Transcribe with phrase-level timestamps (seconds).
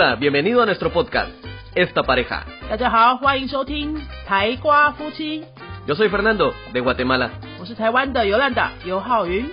[0.00, 1.32] Hola, bienvenido a nuestro podcast,
[1.74, 2.44] Esta Pareja.
[2.70, 5.44] 大家好，欢迎收听台瓜夫妻
[5.88, 7.32] ，Yo soy Fernando, de Guatemala.
[7.58, 9.44] 我是台湾的尤兰达尤浩云。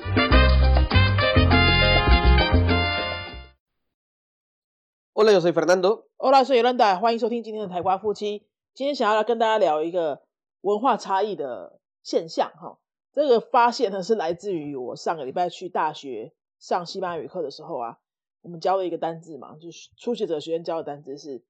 [5.16, 8.46] Hola, 欢迎收听今天的台瓜夫妻。
[8.76, 10.22] 今天想要来跟大家聊一个
[10.62, 12.78] 文化差异的现象哈。
[13.14, 17.98] 这个发现呢是来自于我上个礼拜去大学上西班牙语课的时候啊，
[18.46, 21.44] 我们教了一个单字嘛，就是初学者学院教的单字是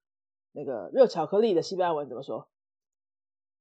[0.54, 2.48] 那个热巧克力的西班牙文怎么说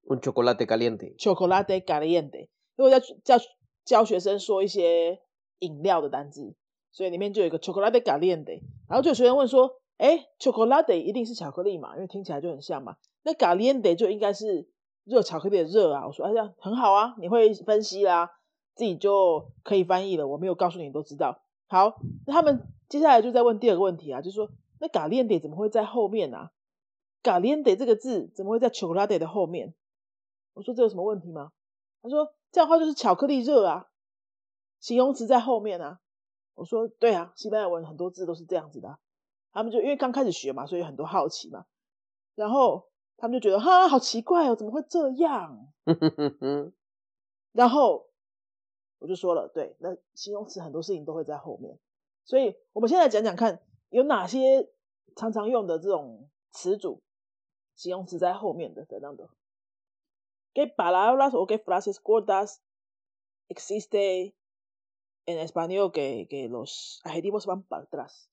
[0.06, 1.16] ？Un chocolate caliente.
[1.16, 2.42] chocolate caliente，
[2.76, 3.36] 因为我在教
[3.84, 5.20] 教学生说一些
[5.58, 6.54] 饮料的单字，
[6.92, 11.96] 所以里面就有一个 chocolate caliente，然后就有学生问说，哎，chocolate 一定是巧克力嘛？
[11.96, 14.68] 因为听起来就很像嘛，那 caliente 就应该是
[15.02, 16.06] 热巧克力的热啊。
[16.06, 18.30] 我说，哎呀，很好啊，你会分析啦，
[18.76, 20.28] 自己就可以翻译了。
[20.28, 21.40] 我没有告诉你，你都知道。
[21.66, 26.52] 好，那他们接下来就在问第二个问题啊，就是说，那 caliente 怎么会在后面啊
[27.22, 29.74] ？caliente 这个字怎么会在 chocolate 的后面？
[30.52, 31.52] 我说这有什么问题吗？
[32.02, 33.88] 他说这样的话就是巧克力热啊，
[34.78, 36.00] 形容词在后面啊。
[36.54, 38.98] 我说对啊，西班牙文很多字都是这样子的啊、
[39.52, 41.66] 他们就因为刚开始学嘛，所以很多好奇嘛，
[42.36, 45.72] 然后他们就觉得哈好奇怪哦，怎么会这样？
[47.50, 48.08] 然后
[48.98, 51.78] 我就说了，对，那形容词很多事情都会在后面，
[52.23, 54.69] 所以我们现在讲讲看有哪些
[55.15, 57.01] 常常用的这种词组，
[57.75, 59.29] 形容词在后面的等等的。¿
[60.53, 62.61] Qué palabras o qué frases cortas
[63.49, 64.35] existe
[65.25, 68.29] en español que, que los adjetivos van para atrás?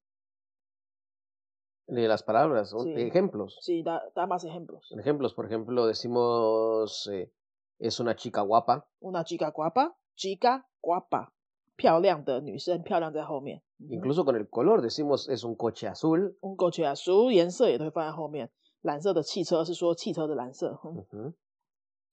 [1.86, 2.94] De las palabras, o Sí.
[2.94, 3.58] ejemplos.
[3.60, 4.90] Sí, da, da más ejemplos.
[4.98, 7.30] Ejemplos, por ejemplo, decimos eh,
[7.78, 8.88] es una chica guapa.
[9.00, 11.32] Una chica guapa, chica guapa，
[11.76, 13.62] 漂亮的女生，漂亮在后面。
[13.80, 16.36] 嗯哼 Incluso con el color decimos es un coche azul.
[16.40, 18.50] un coche azul 颜色也都会放在后面。
[18.82, 20.78] 蓝色的汽车是说汽车的蓝色。
[20.84, 21.28] 嗯 Ujú.
[21.28, 21.32] O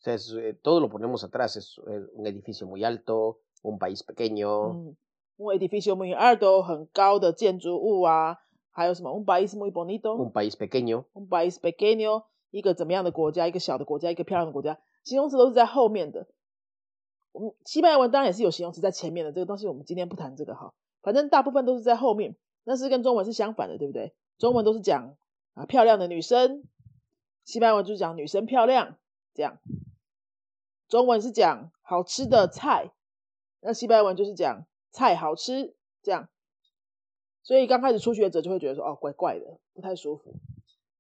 [0.03, 1.55] sea, es, eh, todo lo ponemos atrás.
[1.55, 4.73] Es eh, un edificio muy alto, un país pequeño.
[4.73, 4.95] 嗯，
[5.37, 8.37] un edificio muy alto 很高的建筑物啊，
[8.71, 10.15] 还有什么 un país muy bonito。
[10.17, 11.05] un país pequeño.
[11.13, 16.27] un país pequeño，一个怎么样的国家，一个小的国家，一个漂亮的国家，形容词都是在后面的。
[17.31, 20.73] 我们西班牙文当然也是有形容词在前面的，这个东西我们今天不谈这个哈，
[21.08, 24.12] 反正大部分都是在后面，那是跟中文是相反的，对不对？
[24.36, 25.16] 中文都是讲
[25.54, 26.64] 啊漂亮的女生，
[27.46, 28.98] 西班牙文就是讲女生漂亮
[29.32, 29.58] 这样。
[30.86, 32.92] 中文是讲好吃的菜，
[33.60, 36.28] 那西班牙文就是讲菜好吃这样。
[37.42, 40.34] 所以刚开始初学者就会觉得说哦怪怪的，不太舒服。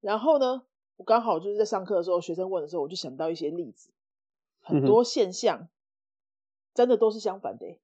[0.00, 0.62] 然后呢，
[0.96, 3.90] 我刚好就是在上课的时候，学生问的时候，我就想到一些例子，
[4.62, 5.68] 很多现象
[6.72, 7.78] 真的都是相反的欸。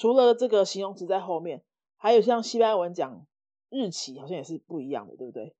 [0.00, 1.62] 除了这个形容词在后面，
[1.98, 3.26] 还有像西班牙文讲
[3.68, 5.54] 日期，好像也是不一样的，对不对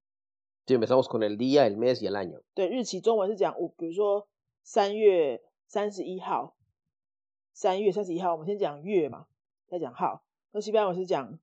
[0.65, 2.41] ？Sí, empezamos con el día, el mes y el año.
[2.55, 4.27] 对，日期中文是讲五，比如说
[4.63, 6.57] 三月三十一号，
[7.53, 9.27] 三月三十一号，我们先讲月嘛，
[9.69, 10.25] 再讲号。
[10.53, 11.39] 那西班牙文是讲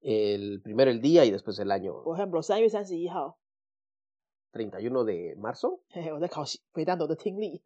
[0.00, 2.02] El, primero el día y después el año.
[2.02, 3.38] por ejemplo 三月三十一号
[4.52, 5.78] ，31 de marzo.
[5.94, 7.62] 嘿嘿，我在考西回答我的听力。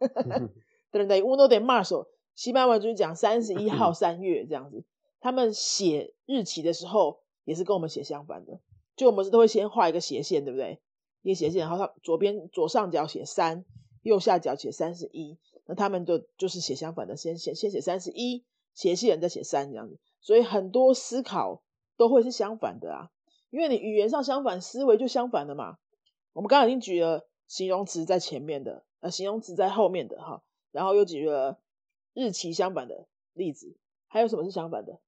[0.91, 4.85] 对对，uno de marzo，西班牙文就是讲三十一号三月这样子。
[5.19, 8.61] 他们写日期的时候也是跟我们写相反的，
[8.95, 10.79] 就我们是都会先画一个斜线，对不对？
[11.23, 13.65] 一个斜线，然后它左边左上角写三，
[14.03, 15.37] 右下角写三十一。
[15.67, 19.99] 那他们就就是写相反的，先先先写三十一斜线，再写三这样子。
[20.21, 21.61] 所以很多思考
[21.97, 23.11] 都会是相反的啊，
[23.51, 25.79] 因为你语言上相反，思维就相反的嘛。
[26.35, 31.59] 我们刚刚已经举了形容词在前面的，呃，形容词在后面的哈，然后又举了
[32.18, 33.76] 日期相反的例子，
[34.08, 35.00] 还有什么是相反的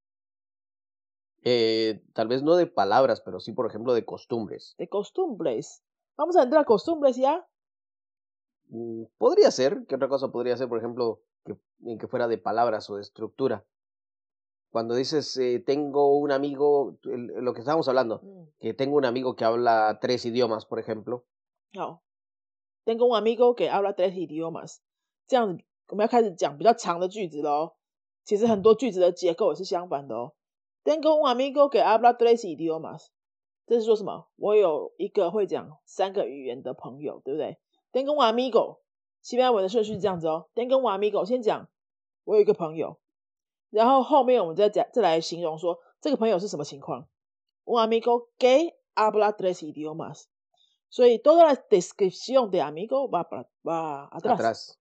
[1.44, 4.74] Eh, tal vez no de palabras, pero sí, por ejemplo, de costumbres.
[4.78, 5.84] ？The costumbres.
[6.18, 7.46] Vamos a entrar a costumbres ya.
[8.70, 10.68] Mm, Podría ser, ¿qué otra cosa podría ser?
[10.68, 13.64] Por ejemplo, que, en que fuera de palabras o de estructura.
[14.72, 19.06] Cuando dices, eh, tengo un amigo, el- lo que estábamos hablando, 嗯， que tengo un
[19.06, 21.26] amigo que habla tres idiomas, por ejemplo.
[21.76, 22.02] 好。
[22.86, 24.82] Tengo un amigo que habla tres idiomas。
[25.28, 27.75] 这样子， 我们要开始讲比较长的句子喽。
[28.25, 30.33] 其实很多句子的结构也是相反的哦。
[30.85, 33.07] Tengo un amigo que habla tres idiomas。
[33.67, 34.27] 这是说什么？
[34.37, 37.59] 我有一个会讲三个语言的朋友，对不对
[37.93, 38.79] ？Tengo un amigo，
[39.21, 40.49] 西班牙文的顺序是这样子哦。
[40.55, 41.69] Tengo un amigo，先讲
[42.25, 42.99] 我有一个朋友，
[43.71, 47.09] 然后后面我们再讲再来形容说这个朋友是什么情况。
[47.65, 50.25] Un amigo que habla tres idiomas。
[50.89, 53.25] 所以 toda la descripción de amigo va
[53.63, 54.80] va atrás。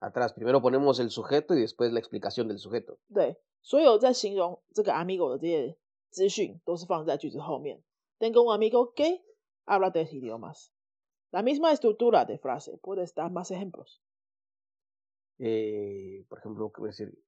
[0.00, 0.10] Atrás.
[0.10, 0.32] Atrás.
[0.32, 2.98] Primero ponemos el sujeto y después la explicación del sujeto.
[3.12, 5.76] 对，所有在形容这个 amigo 的这些
[6.10, 7.82] 资讯都是放在句子后面。
[8.18, 9.20] Tengo un amigo que
[9.64, 10.70] habla tres idiomas.
[11.30, 12.78] La misma estructura de frase.
[12.82, 14.02] ¿Puedes dar más ejemplos?
[15.38, 17.18] Eh, por ejemplo, ¿qué voy a decir?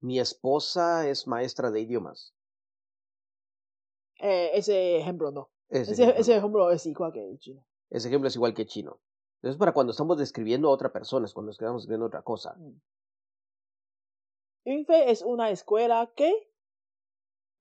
[0.00, 2.34] Mi esposa es maestra de idiomas.
[4.18, 5.50] Eh, ese ejemplo no.
[5.68, 6.38] Ese, Ese, ejemplo, ese no.
[6.38, 7.64] ejemplo es igual que el chino.
[7.88, 9.00] Ese ejemplo es igual que chino.
[9.42, 12.56] Es para cuando estamos describiendo a otra persona, es cuando estamos escribiendo otra cosa.
[14.64, 16.30] Yunfei es una escuela que.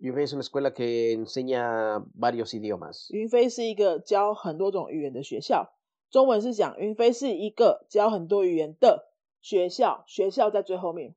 [0.02, 3.10] Yo es una escuela que enseña varios idiomas.
[3.12, 5.74] 云飞是一个教很多种语言的学校。
[6.10, 9.12] 中文是讲云飞是一个教很多语言的
[9.42, 11.16] 学校，学校在最后面。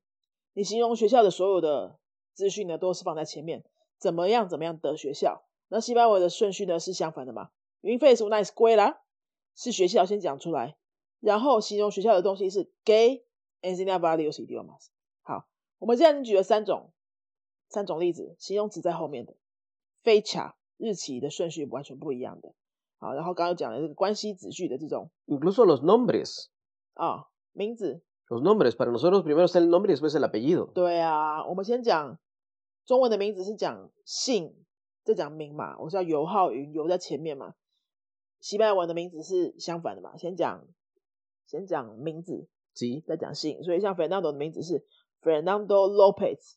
[0.52, 1.98] 你形容学校的所有的
[2.34, 3.64] 资讯呢，都是放在前面，
[3.98, 5.44] 怎么样怎么样的学校。
[5.68, 7.50] 那西班牙文的顺序呢是相反的嘛？
[7.80, 8.98] 云飞是 una escuela，
[9.57, 10.77] 是学校先讲出来，
[11.19, 13.25] 然后形容学校的东西是 gay
[13.63, 14.89] engineer values idiomas。
[15.23, 15.47] 好，
[15.79, 16.93] 我们现在举了三种
[17.67, 19.35] 三种例子，形容词在后面的，
[20.03, 22.53] 非卡日期的顺序完全不一样的。
[22.99, 26.45] 好，然后刚刚讲的这个关系子句的这种 Los nombres
[26.93, 30.71] 啊、名字，los nombres para nosotros primero es el nombre y después el apellido。
[30.73, 32.19] 对啊，我们先讲
[32.85, 34.53] 中文的名字是讲姓，
[35.03, 37.55] 再讲名嘛，我是要尤浩云，尤在前面嘛。
[38.39, 40.67] 西班牙文的名字是相反的嘛，先讲
[41.45, 43.03] 先讲名字，Sí.
[43.05, 44.85] 再讲姓，所以像 Fernando 的名字是
[45.21, 46.55] Fernando Lopez，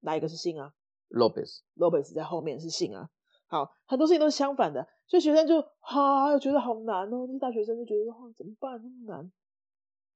[0.00, 0.74] 哪一个是姓啊
[1.10, 3.10] ？？Lopez Lopez 在后面是姓啊。
[3.46, 7.26] 好，很多事情都是相反的，所以学生就哈、觉得好难哦。
[7.26, 9.32] 那些大学生就觉得哇，怎么办那么难？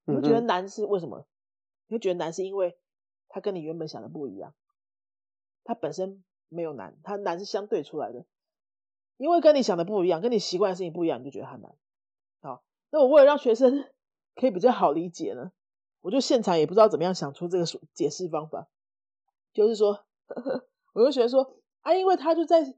[0.04, 1.26] 你会觉得难是为什么？
[1.86, 2.76] 你会觉得难是因为
[3.28, 4.54] 它跟你原本想的不一样，
[5.64, 8.26] 它本身没有难，它难是相对出来的。
[9.22, 11.72] 因为跟你想的不一样，跟你习惯的事情不一样，你就觉得它难。
[12.40, 13.88] 好，那我为了让学生
[14.34, 15.52] 可以比较好理解呢，
[16.00, 17.64] 我就现场也不知道怎么样想出这个
[17.94, 18.66] 解释方法，
[19.52, 20.04] 就是说，
[20.92, 22.74] 我就学生说啊，因为他就在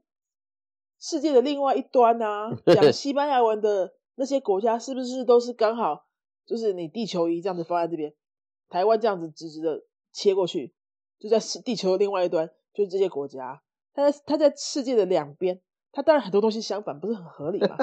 [0.99, 6.05] 世界的另外一端啊， 讲西班牙文的那些国家是不是都是刚好
[6.45, 8.13] 就是你地球仪这样子放在这边，
[8.69, 10.75] 台湾这样子直直的切过去，
[11.17, 13.63] 就在世地球的另外一端，就是这些国家，
[13.95, 15.59] 它在它在世界的两边，
[15.94, 17.76] 它当然很多东西相反，不是很合理嘛。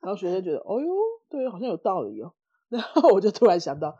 [0.00, 0.94] 然后学生觉得，哦哟，
[1.28, 2.32] 对，好像有道理哦。
[2.68, 3.98] 然后我就突然想到，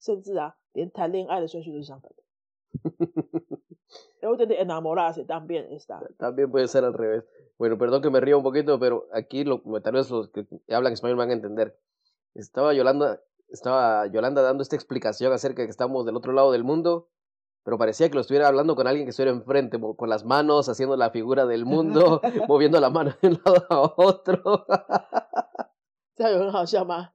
[0.00, 2.22] 甚至啊，连谈恋爱的顺序都是相反的。
[4.20, 6.00] Eu de enamorarse también está。
[6.18, 7.24] También puede ser al revés.
[7.58, 10.92] Bueno, perdón que me ría un poquito, pero aquí lo, tal vez los que hablan
[10.92, 11.78] español van a entender.
[12.34, 16.64] Estaba Yolanda, estaba Yolanda dando esta explicación acerca de que estamos del otro lado del
[16.64, 17.10] mundo,
[17.68, 20.68] pero parecía que lo estuviera hablando con alguien que estuviera enfrente, mo- con las manos,
[20.68, 24.66] haciendo la figura del mundo, moviendo la mano de un lado a otro.
[26.14, 27.08] 这样有很好笑吗？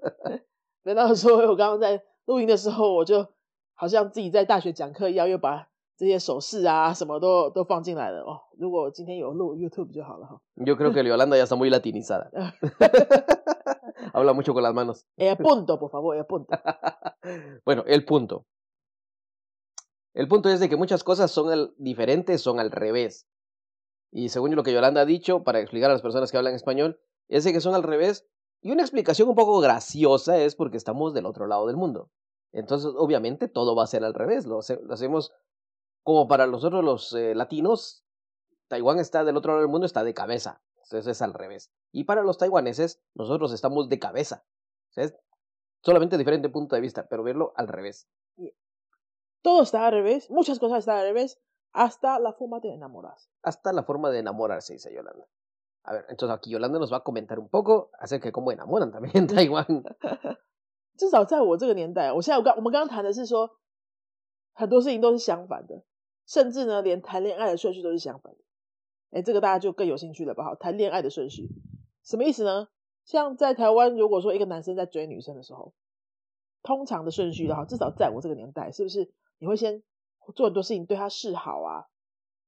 [0.84, 3.28] 难道说我刚刚在录音的时候，我就
[3.76, 8.42] 好像自己在大学讲课一样，又把这些手势啊什么都都放进来了哦？
[8.58, 10.42] 如果今天有录 YouTube 就好了哈。
[10.56, 12.32] Yo creo que Yolanda ya está muy latinizada.
[14.14, 15.06] Habla mucho con las manos.
[15.18, 16.58] Eh, punto, por favor, eh, punto.
[17.64, 18.46] Bueno, el punto.
[20.15, 23.29] El punto es de que muchas cosas son al- diferentes, son al revés.
[24.11, 27.01] Y según lo que Yolanda ha dicho, para explicar a las personas que hablan español,
[27.29, 28.27] es de que son al revés.
[28.61, 32.11] Y una explicación un poco graciosa es porque estamos del otro lado del mundo.
[32.53, 34.47] Entonces, obviamente, todo va a ser al revés.
[34.47, 35.33] Lo, hace- lo hacemos
[36.05, 38.05] como para nosotros los eh, latinos,
[38.69, 40.63] Taiwán está del otro lado del mundo, está de cabeza.
[40.85, 41.73] Entonces es al revés.
[41.93, 44.45] Y para los taiwaneses, nosotros estamos de cabeza.
[44.95, 45.15] Es
[45.83, 48.07] solamente diferente punto de vista, pero verlo al revés.
[49.45, 51.39] Todo está al revés, muchas cosas están al revés,
[51.73, 53.29] hasta la forma de enamorarse.
[53.43, 55.29] Hasta la forma de enamorarse, dice Yolanda.
[55.83, 58.91] A ver, entonces aquí Yolanda nos va a comentar un poco acerca de cómo enamoran
[58.91, 59.85] también en Taiwán.
[60.97, 63.51] 至少在我这个年代，我现在我刚我们刚刚谈的是说，
[64.55, 65.85] 很多事情都是相反的，
[66.25, 68.39] 甚至呢，连谈恋爱的顺序都是相反的。
[69.11, 70.45] 哎，这个大家就更有兴趣了吧？
[70.45, 71.51] 好，谈恋爱的顺序
[72.03, 72.69] 什么意思呢？
[73.05, 75.75] 像在台湾，如果说一个男生在追女生的时候，
[76.63, 79.13] 通常的顺序的话，至少在我这个年代，是不是
[79.45, 79.83] 你会先
[80.35, 81.85] 做很多事情对他示好啊？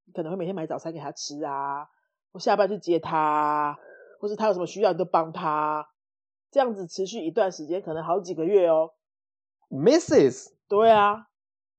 [0.05, 1.87] 你可能会每天买早餐给他吃啊，
[2.31, 3.77] 我下班去接他啊，
[4.19, 5.87] 或是他有什么需要你都帮他，
[6.49, 8.93] 这样子持续一段时间，可能好几个月哦。
[9.69, 10.47] Meses.
[10.67, 11.27] 对啊，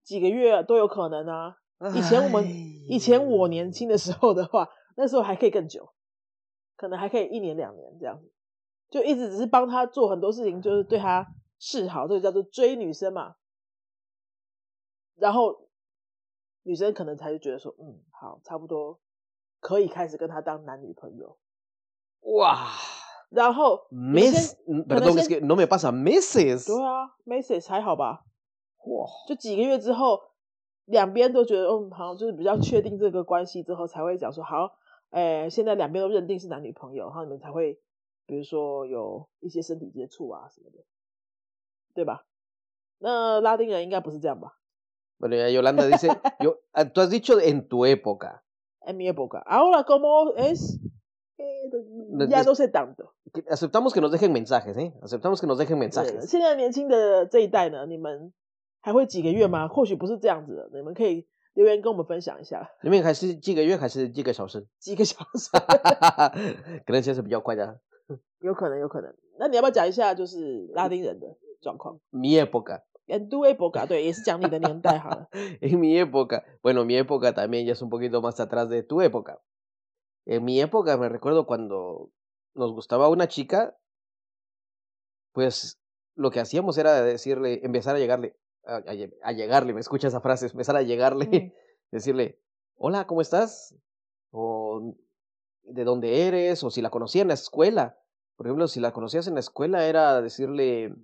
[0.05, 1.57] 几个月都有可能啊。
[1.97, 2.47] 以前我们
[2.89, 5.93] 以前我年轻的时候的话，那时候还可以更久，
[6.77, 8.31] 可能还可以一年两年这样子，
[8.89, 11.27] 就一直只是帮他做很多事情，就是对他
[11.59, 13.35] 示好，这个叫做追女生嘛。
[15.19, 15.69] 然后
[16.63, 19.01] 女生可能才会觉得说，嗯，好，差不多
[19.61, 21.37] 可以开始跟他当男女朋友。
[22.21, 22.57] ¡Wow!
[23.31, 26.67] 然后 perdón, es que no me pasa meses.
[26.67, 28.25] 对啊，meses 还好吧？
[28.85, 30.21] 哇就几个月之后，
[30.85, 34.73] 两边都觉得，嗯，好，就是比较确定这个关系之后，才会讲说，好，
[35.11, 37.79] 哎，现在两边都认定是男女朋友，然后你们才会，
[38.27, 40.79] 比如说有一些身体接触啊什么的，
[41.95, 42.25] 对吧？
[42.99, 44.58] 那拉丁人应该不是这样吧？
[45.19, 46.09] Bueno, ya Yolanda dice,
[46.41, 48.45] yo, ah, tú has dicho en tu época.
[48.83, 49.43] En mi época.
[49.47, 50.79] Ahora, ¿cómo es?
[51.39, 51.71] Eh,
[52.29, 53.15] ya no sé tanto.
[53.51, 54.95] Aceptamos que nos dejen mensajes, ¿eh?
[55.03, 56.27] Aceptamos que nos dejen mensajes.
[56.27, 58.33] 现在年轻的这一代呢，你们
[58.81, 59.69] 还会几个月吗？
[59.69, 64.67] 或许不是这样子的，你们可以留言跟我们分享一下，你们还是几个月还是几个小时？
[64.79, 65.51] 几个小时，
[66.87, 67.81] 可能现在是比较快的。
[68.41, 69.13] 有可能，有可能。
[69.39, 71.27] 那你要不要讲一下就是拉丁人的
[71.61, 72.83] 状况 Mi época.
[73.08, 75.28] ？En tu época，对，也是讲你的年代好了。
[75.62, 79.02] En mi época, bueno, mi época también ya es un poquito más atrás de tu
[79.02, 79.42] época.
[80.26, 82.12] En mi época me recuerdo cuando
[82.56, 83.76] nos gustaba una chica,
[85.34, 85.80] pues
[86.16, 90.08] lo que hacíamos era decirle, empezar a llegarle, a, a lle- a llegarle, me escucha
[90.08, 91.54] esa frase, empezar a llegarle, 嗯
[91.92, 92.40] decirle,
[92.76, 93.76] hola, ¿cómo estás?
[94.32, 94.96] O
[95.64, 98.00] de dónde eres, o si la conocía en la escuela.
[98.36, 100.96] Por ejemplo, si la conocías en la escuela era decirle,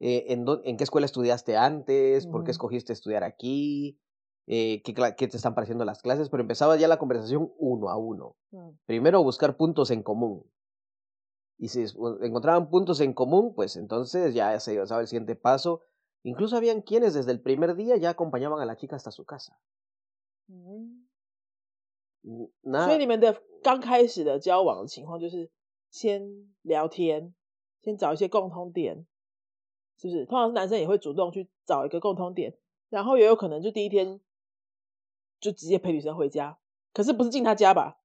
[0.00, 2.26] eh, ¿en, dó- en qué escuela estudiaste antes?
[2.26, 2.56] ¿Por qué Ujú.
[2.56, 3.98] escogiste estudiar aquí?
[4.46, 6.28] Eh, ¿qué, cla- ¿Qué te están pareciendo las clases?
[6.28, 8.36] Pero empezaba ya la conversación uno a uno.
[8.52, 10.44] 嗯 Primero buscar puntos en común.
[11.58, 15.36] Y si es- u- encontraban puntos en común, pues entonces ya se llevaba el siguiente
[15.36, 15.80] paso.
[16.24, 19.58] Incluso habían quienes desde el primer día ya acompañaban a la chica hasta su casa.
[20.48, 21.06] 嗯。
[22.24, 25.50] N- 所以 Nada, 你们的刚开始的交往的情况就是
[25.90, 26.22] 先
[26.62, 27.34] 聊天，
[27.82, 29.04] 先找一些共通点，
[29.98, 30.26] 是不是？
[30.26, 32.56] 通常是男生也会主动去找一个共通点，
[32.90, 34.20] 然后也有可能就第一天
[35.40, 36.58] 就直接陪女生回家，
[36.92, 37.98] 可是不是进她家吧？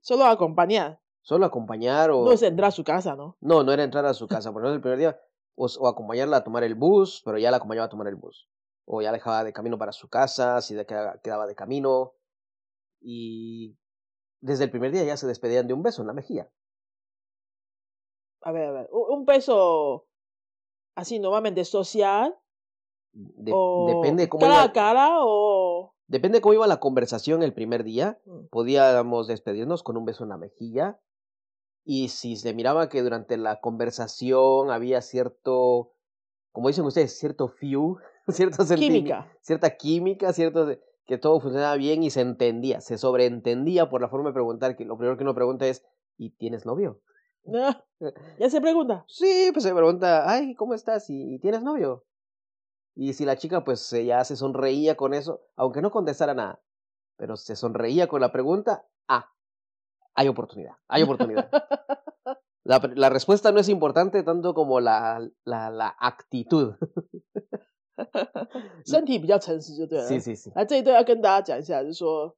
[0.00, 2.24] Solo acompañar, solo acompañar o...
[2.24, 3.36] no es entrar a su casa, ¿no?
[3.40, 5.20] No, no era entrar a su casa, por ejemplo, el primer día,
[5.56, 8.14] o, s- o acompañarla a tomar el bus, pero ya la acompañaba a tomar el
[8.14, 8.48] bus.
[8.86, 12.14] O ya la dejaba de camino para su casa, si de queda- quedaba de camino.
[13.00, 13.76] Y
[14.40, 16.48] desde el primer día ya se despedían de un beso en la mejilla.
[18.40, 20.06] A ver, a ver, un, un beso
[20.95, 22.35] así normalmente social
[23.11, 25.93] De- o depende cómo cara iba, a cara o...
[26.07, 28.19] depende cómo iba la conversación el primer día.
[28.25, 28.47] Mm.
[28.49, 30.99] Podíamos despedirnos con un beso en la mejilla.
[31.85, 35.91] Y si se miraba que durante la conversación había cierto,
[36.53, 37.97] como dicen ustedes, cierto few,
[38.29, 38.63] cierto.
[38.75, 39.29] Química.
[39.41, 40.67] cierta química, cierto
[41.05, 44.85] que todo funcionaba bien y se entendía, se sobreentendía por la forma de preguntar, que
[44.85, 45.85] lo primero que uno pregunta es,
[46.17, 47.01] ¿y tienes novio?
[47.54, 47.82] Ah,
[48.38, 49.04] ya se pregunta.
[49.08, 51.08] Sí, pues se pregunta, ay, ¿cómo estás?
[51.08, 52.04] ¿Y, y tienes novio?
[52.94, 56.60] Y si la chica pues eh, ya se sonreía con eso, aunque no contestara nada,
[57.16, 59.32] pero se sonreía con la pregunta, ah,
[60.14, 61.50] hay oportunidad, hay oportunidad.
[62.64, 66.74] La, pre- la respuesta no es importante tanto como la, la, la actitud.
[68.84, 70.06] 身体比较诚实就对了。
[70.06, 70.52] Sí, sí, sí.
[70.54, 72.36] 来这一段要跟大家讲一下，就是说，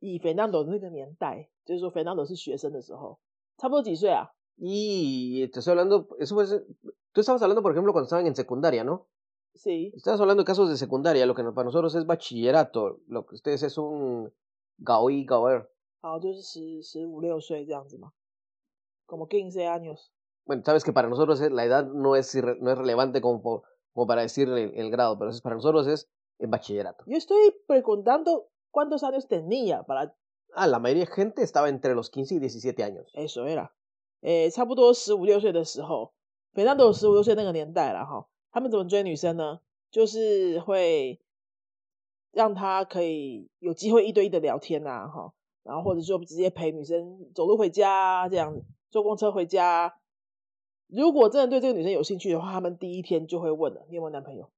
[0.00, 3.18] 以 Fernando 的那个年代，就是说 Fernando 是学生的时候，
[3.60, 4.30] 差不多几岁啊？
[4.58, 6.46] Y te estoy hablando, eso fue,
[7.12, 9.06] tú estabas hablando, por ejemplo, cuando estaban en secundaria, ¿no?
[9.54, 13.34] Sí， Estabas hablando de casos de secundaria, lo que para nosotros es bachillerato, lo que
[13.34, 14.32] ustedes es un
[14.78, 15.68] gaoi, gaoer.
[16.00, 18.12] 好，就是十十五六岁这样子嘛。
[19.06, 20.12] como quince años。
[20.44, 23.42] Bueno, sabes que para nosotros es- la edad no es, irre- no es relevante como,
[23.42, 27.04] po- como para decirle el, el grado, pero es, para nosotros es en bachillerato.
[27.06, 30.14] Yo estoy preguntando cuántos años tenía para
[30.53, 33.05] Ah, la mayoría de gente estaba entre los 15 y 17 años.
[33.13, 33.69] eso era，
[34.21, 36.11] 诶，差不多十五六岁的时候，
[36.53, 38.27] 北上都有十五六岁那个年代了哈。
[38.51, 39.61] 他们怎么追女生呢？
[39.89, 41.19] 就是会
[42.31, 49.93] 让她可以有机会一对一的聊天呐、哈，然后或者说直接陪女生走路回家啊这样子，坐公车回家啊。
[50.87, 54.49] 如果真的对这个女生有兴趣的话，他们第一天就会问了：你有没有男朋友？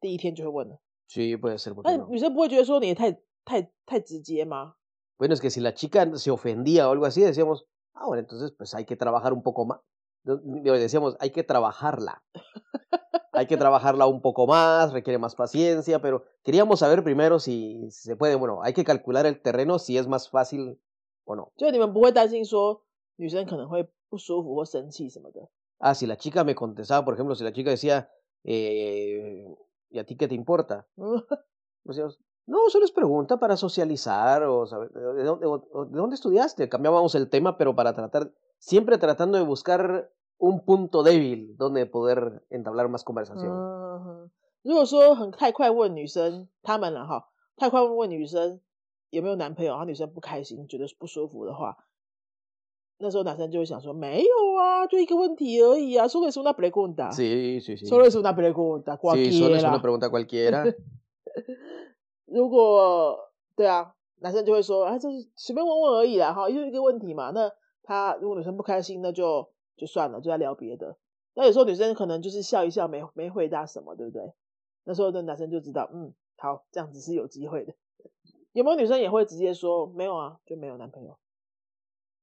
[0.00, 0.78] 第一天就会问了。
[1.08, 1.72] Sí, puede ser.
[1.72, 2.08] ¿por 那 qué no?
[2.10, 3.12] 女生不会觉得说你也太
[3.46, 4.74] 太太直接吗？
[5.18, 8.74] Bueno, es que si la chica se ofendía o algo así, decíamos, ah, bueno, entonces pues
[8.74, 9.80] hay que trabajar un poco más.
[10.22, 12.22] Decíamos, hay que trabajarla.
[13.32, 18.16] hay que trabajarla un poco más, requiere más paciencia, pero queríamos saber primero si se
[18.16, 20.80] puede, bueno, hay que calcular el terreno si es más fácil
[21.24, 21.52] o no.
[25.78, 28.10] Ah, si la chica me contestaba, por ejemplo, si la chica decía,
[28.44, 29.46] eh,
[29.90, 30.86] ¿y a ti qué te importa?
[31.84, 35.85] Pues, decíamos, no, solo es pregunta para socializar o saber de de dónde, o- o
[35.85, 36.67] de dónde estudiaste.
[36.69, 42.43] Cambiábamos el tema, pero para tratar, siempre tratando de buscar un punto débil donde poder
[42.49, 43.53] entablar más conversación.
[43.53, 44.29] 嗯哼，
[44.63, 48.59] 如果说很太快问女生，他们了哈，太快问女生
[49.09, 51.77] 有没有男朋友，然后女生不开心，觉得不舒服的话，
[52.97, 57.11] 那时候男生就会想说，没有啊，就一个问题而已啊，solo es una pregunta。
[57.11, 57.85] Sí, sí, sí.
[57.85, 59.81] solo es una pregunta， Sí, solo es una cualquiera。
[59.81, 60.75] pregunta cualquiera.
[62.30, 63.18] 如果
[63.56, 67.30] 对啊，男生就会说，啊，这是随便问问而已啦，哈，就一个问题嘛。
[67.30, 67.50] 那
[67.82, 70.96] 他如果女生不开心，那就就算了，就在聊别的。
[71.34, 74.32] 那有时候女生可能就是笑一笑，没没回答什么，对不对？
[74.84, 77.74] 那时候的男生就知道，嗯，好，这样子是有机会的。
[78.52, 81.18] 有没有女生也会直接说没有啊，就没有男朋友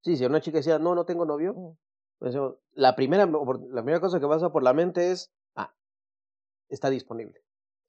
[0.04, 1.76] ？Sí, si una chica decía, no, no tengo novio, Mm.
[2.20, 2.36] pues
[2.74, 5.74] la primera, la primera cosa que pasa por la mente es, ah,
[6.70, 7.42] está disponible.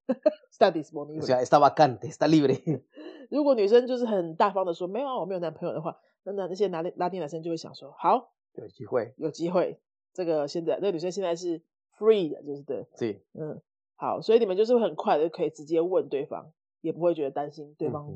[0.50, 1.18] Está disponible。
[1.18, 2.82] O sea, está vacante, está libre.
[3.30, 9.14] 如果女生就是很大方的说没有啊，我没有男朋友的话，那那那些拉拉丁男生就会想说，好，有机会。
[9.16, 9.80] 有机会。
[10.12, 11.60] 这个现在，这个女生现在是
[11.98, 12.86] free 的，就是对.
[13.34, 13.60] 嗯，
[13.96, 18.10] 好，所以你们就是会很快的可以直接问对方，也不会觉得担心对方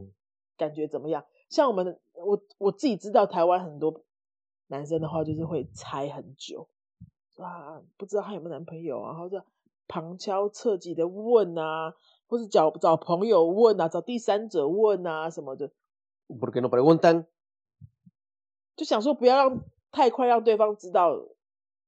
[0.57, 1.25] 感觉怎么样。
[1.51, 4.03] 像我们，我我自己知道台湾很多
[4.69, 6.69] 男生的话，就是会猜很久，
[7.35, 9.45] 说啊，不知道他有没有男朋友啊，或者
[9.90, 11.94] 旁敲侧击的问啊，
[12.28, 15.72] 或是找找朋友问啊，找第三者问啊什么的，
[16.28, 17.26] ¿Por qué no preguntan?
[18.76, 21.28] 就想说不要让太快让对方知道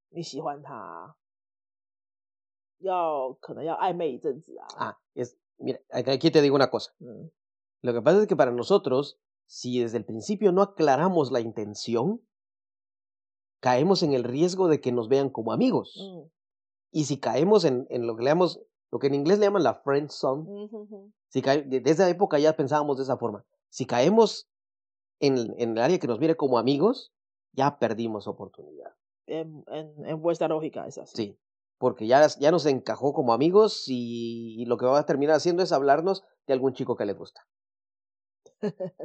[0.09, 1.15] 你喜欢他啊、
[2.79, 4.67] 要可能要暧昧一阵子啊。
[4.77, 6.91] Ah, es, mira, acá- aquí te digo una cosa.
[6.99, 7.29] 嗯
[7.81, 12.21] Lo que pasa es que para nosotros, si desde el principio no aclaramos la intención,
[13.59, 15.93] caemos en el riesgo de que nos vean como amigos.
[15.99, 16.29] 嗯
[16.91, 19.63] Y si caemos en, en lo que le llamamos, lo que en inglés le llaman
[19.63, 23.45] la friend zone, 嗯哼哼， si cae- desde esa época ya pensábamos de esa forma.
[23.69, 24.49] Si caemos
[25.19, 27.11] en, en el área que nos mire como amigos,
[27.53, 28.93] ya perdimos oportunidad.
[29.27, 31.15] en, en, en vuestra lógica es así.
[31.15, 31.39] Sí,
[31.77, 35.61] porque ya, ya nos encajó como amigos y, y lo que va a terminar haciendo
[35.61, 37.45] es hablarnos de algún chico que le gusta.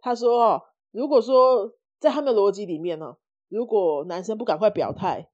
[0.00, 3.16] 他说哦，如果说在他们的逻辑里面呢，
[3.48, 5.28] 如果男生不赶快表态，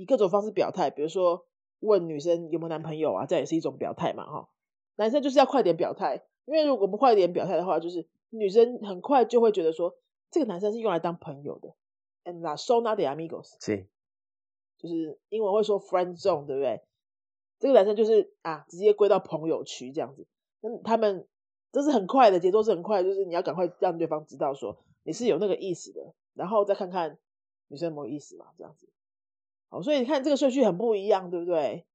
[0.00, 1.46] 以各种方式表态，比如说
[1.80, 4.48] 问女生有没有男朋友啊，这也是一种表态嘛，哈。
[4.96, 9.96] 男生就是要快点表态，因为如果不快点表态的话，就是女生很快就会觉得说，
[10.30, 11.74] 这个男生是用来当朋友的
[12.24, 13.86] ，and la zona de amigos，Sí.
[14.78, 16.82] 就是英文会说 friend zone，对不对？
[17.58, 20.26] 这个男生就是啊，直接归到朋友区这样子。
[20.60, 21.26] 那他们
[21.72, 27.18] 这是很快的节奏，是很快，就是你要赶快让对方知道说你是有那个意思的，然后再看看
[27.68, 28.88] 女生有没有意思嘛，这样子。
[29.70, 31.86] 好，所以你看这个顺序很不一样，对不对？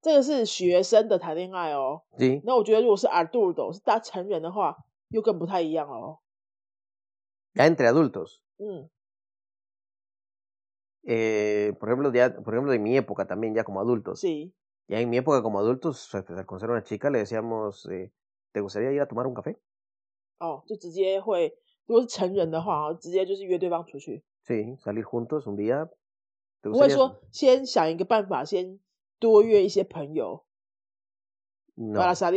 [0.00, 2.02] 这个是学生的谈恋爱哦。
[2.18, 2.40] Sí.
[2.44, 4.76] 那我觉得如果是 adulto 是大成人的话，
[5.08, 6.18] 又更不太一样哦。
[7.54, 8.40] Ya entre adultos.
[8.58, 8.88] 嗯
[11.04, 15.16] eh, por ejemplo, ya, por ejemplo, de mi época también, ya como adultos.，sí，Ya en mi
[15.18, 18.12] época como adultos, pues, al conocer a una chica le decíamos, eh,
[18.52, 19.58] ¿te gustaría ir a tomar un café?
[20.38, 24.22] 哦，就直接会，如果是成人的话哦，直接就是约对方出去。
[24.46, 25.88] Sí, salir juntos un día.
[26.70, 28.78] 不会说，先想一个办法，先
[29.18, 30.44] 多约一些朋友，
[31.94, 32.30] 巴拉沙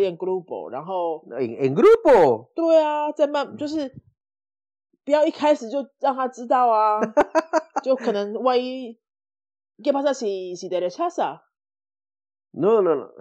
[0.70, 1.24] 然后
[2.56, 4.02] 对啊，在慢就是
[5.04, 7.00] 不要一开始就让他知道啊，
[7.84, 9.00] 就可能万一
[12.52, 13.12] ，No no no，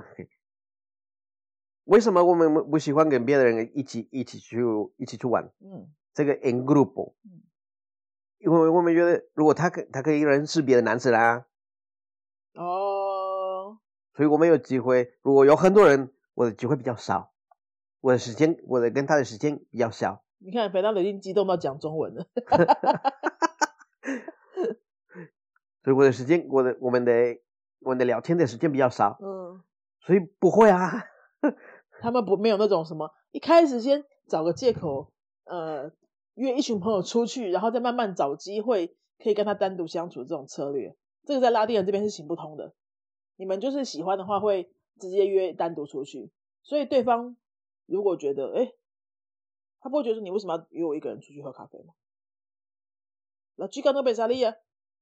[1.85, 4.63] 为什么我们不喜欢跟别人一起一起去
[4.97, 5.53] 一起去玩？
[5.61, 6.65] 嗯，这个 in。
[8.45, 11.47] 因为我们觉得如果他可他可以认识别的男生啦，
[12.55, 13.79] 哦，
[14.15, 15.15] 所以我们有机会。
[15.23, 17.33] 如果有很多人，我的机会比较少，
[18.01, 22.27] 我的时间，我的跟他的时间比较少，你看肥大已经激动到讲中文了，
[25.83, 27.39] 所以我的时间，我的我们的
[27.81, 29.63] 我们的聊天的时间比较少，嗯，
[30.01, 31.07] 所以不会啊。
[32.01, 35.11] 他们不没有那种什么一开始先找个借口，
[35.45, 35.91] 呃，
[36.35, 42.75] 约一群朋友出去，然后再慢慢找机会可以跟他单独相处这种策略，这个在拉丁人这边是行不通的。
[43.37, 46.31] 你们就是喜欢的话，会直接约单独出去，
[46.63, 47.37] 所以对方
[47.87, 48.73] 如果觉得，哎，
[49.81, 51.95] 他不会觉得你为什么要约我一个人出去喝咖啡吗
[53.57, 54.57] ？La chica no pensaría,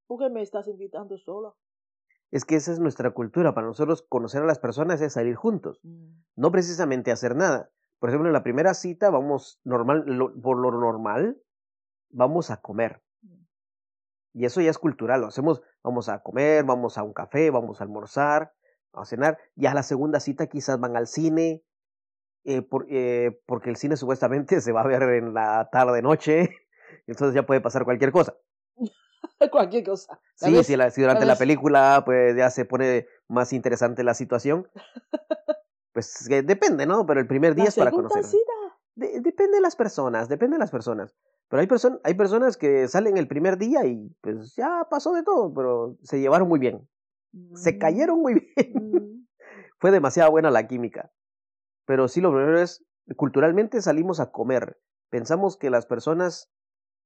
[0.07, 3.55] ¿por qué me estás invitando solo？Es que esa es nuestra cultura.
[3.55, 7.71] Para nosotros conocer a las personas es salir juntos, 嗯 no precisamente hacer nada.
[8.03, 11.41] Por ejemplo, en la primera cita vamos normal, lo- por lo normal,
[12.11, 13.01] vamos a comer.
[14.35, 17.81] Y eso ya es cultural, lo hacemos, vamos a comer, vamos a un café, vamos
[17.81, 18.55] a almorzar,
[18.93, 19.39] a cenar.
[19.55, 21.63] Ya la segunda cita quizás van al cine,
[22.43, 26.51] eh, por- eh, porque el cine supuestamente se va a ver en la tarde-noche,
[27.07, 28.35] entonces ya puede pasar cualquier cosa.
[29.53, 30.19] cualquier cosa.
[30.41, 34.03] La Sí, si, la- si durante la ves- película pues ya se pone más interesante
[34.03, 34.67] la situación,
[35.93, 37.05] pues que depende, ¿no?
[37.07, 38.25] Pero el primer día la es para conocer.
[38.95, 41.15] De- depende de las personas, depende de las personas.
[41.49, 45.23] Pero hay, person hay personas que salen el primer día y pues ya pasó de
[45.23, 46.89] todo, pero se llevaron muy bien.
[47.55, 48.93] Se Mm, cayeron muy bien.
[48.93, 49.27] mm,
[49.79, 51.11] Fue demasiado buena la química.
[51.87, 52.85] Pero sí, lo primero es,
[53.17, 54.79] culturalmente salimos a comer.
[55.11, 56.51] Pensamos que las personas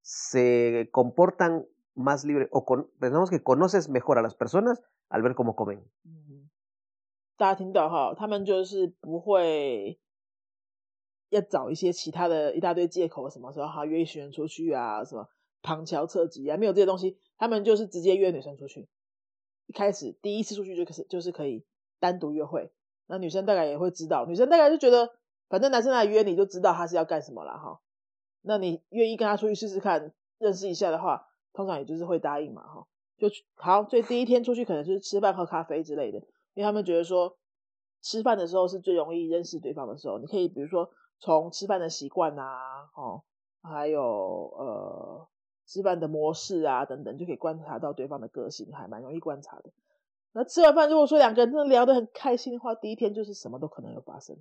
[0.03, 5.35] se comportan más libre, o con- pensamos que conoces mejor a las personas al ver
[5.35, 5.83] cómo comen.
[6.05, 6.26] 嗯，
[7.37, 9.99] 大家听到哈，他们就是不会
[11.29, 15.29] 要找一些其他的一大堆借口，什么时候哈约一群人出去啊，什么
[15.63, 18.89] 旁敲侧击啊，没有这些东西，他们就是直接约女生出去。
[19.67, 21.65] 一开始第一次出去就可是就是可以
[21.99, 22.71] 单独约会，
[23.07, 25.11] 那女生大概也会知道，女生大概就觉得
[25.49, 27.81] 反正男生来约你就知道他是要干什么了哈。
[28.43, 32.87] 那你愿意跟他出去试试看，认识一下的话，通常也就是会答应嘛哈。
[33.19, 36.23] 就好，所以第一天出去可能就是吃饭、喝咖啡之类的，
[36.57, 37.37] 因为他们觉得说
[38.01, 40.19] 吃饭的时候是最容易认识对方的时候。
[40.19, 40.91] 你可以比如说
[41.21, 43.23] 从吃饭的习惯啊，哦，
[43.63, 45.29] 还有呃
[45.67, 49.71] 吃饭的模式啊等等，就可以观察到对方的个性，还蛮容易观察的。
[50.33, 54.37] 那吃完饭，如果说两个人真的聊得很开心的话，第一天就是什么都可能有发生，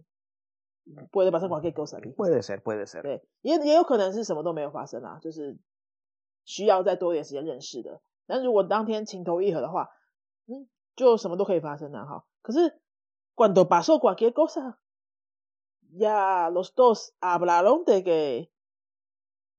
[1.12, 1.99] 不会马上 cualquier cosa。
[1.99, 3.01] Puede ser, puede ser.
[3.01, 5.58] 对，也也有可能是什么都没有发生啊，就是
[6.45, 8.01] 需要再多一点时间认识的。
[8.25, 9.89] 但如果当天情投意合的话，嗯，
[10.96, 12.24] 就什么都可以发生啊，哈。
[12.42, 12.81] 可是
[13.35, 14.79] cuando pasó cualquier cosa,
[15.92, 18.50] ya los dos hablaron de que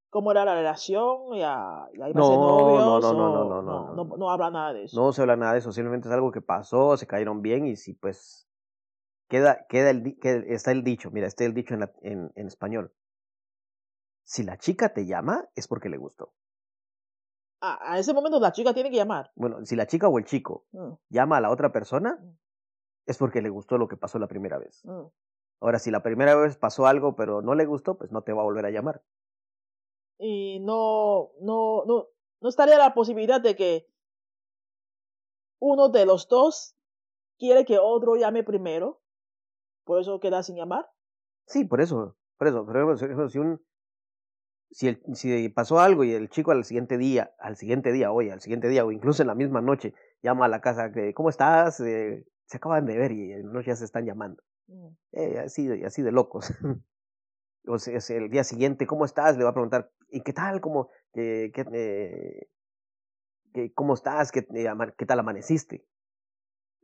[0.09, 3.41] cómo era la relación, ya, ya iban a ser No, no, novios, no, no, no,
[3.41, 4.17] o- no, no, no, no.
[4.17, 4.99] no habla nada de eso.
[5.01, 7.75] No se habla nada de eso, simplemente es algo que pasó, se cayeron bien y
[7.75, 8.47] si pues
[9.29, 12.31] queda, queda el, di- que está el dicho, mira, está el dicho en, la- en,
[12.35, 12.93] en español.
[14.23, 16.33] Si la chica te llama es porque le gustó.
[17.60, 19.32] A, a ese momento la chica tiene que llamar.
[19.34, 22.36] Bueno, si la chica o el chico Mm, llama a la otra persona Mm.
[23.06, 24.84] es porque le gustó lo que pasó la primera vez.
[24.84, 25.06] mm.
[25.60, 28.42] Ahora, si la primera vez pasó algo pero no le gustó, pues no te va
[28.42, 29.02] a volver a llamar.
[30.18, 32.06] y no, no, no,
[32.40, 33.86] no estaría la posibilidad de que
[35.58, 36.74] uno de los dos
[37.38, 39.00] quiere que otro llame primero,
[39.84, 40.86] por eso queda sin llamar.
[41.46, 42.64] Sí, por eso, por eso.
[42.66, 43.62] Por ejemplo, por ejemplo, si un
[44.70, 48.32] si, el, si pasó algo y el chico al siguiente día, al siguiente día, oye,
[48.32, 51.30] al siguiente día o incluso en la misma noche llama a la casa que ¿cómo
[51.30, 51.80] estás?
[51.80, 54.42] Eh, se acaban de ver y en la noche ya se están llamando.
[54.68, 56.50] Mm, Eh, así, de, así de locos.
[57.66, 59.36] o sea, es el día siguiente, ¿cómo estás?
[59.36, 60.60] Le va a preguntar, ¿y qué tal?
[60.60, 62.48] ¿Cómo, eh, qué, eh,
[63.74, 64.32] ¿Cómo estás?
[64.32, 65.84] ¿Qué, eh, ¿Qué tal amaneciste?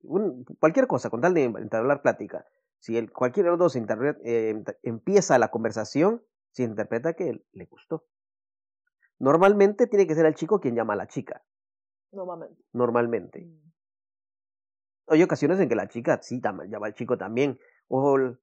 [0.03, 2.47] Un- cualquier cosa, con tal de entablar plática.
[2.79, 3.77] Si el, cualquiera de los dos
[4.25, 8.05] eh, empieza la conversación, se interpreta que le gustó.
[9.19, 11.43] Normalmente tiene que ser el chico quien llama a la chica.
[12.13, 12.63] Normalmente.
[12.73, 13.41] Normalmente.
[13.41, 13.73] Mm,
[15.09, 17.59] Hay ocasiones en que la chica sí llama al chico también.
[17.89, 18.39] O el-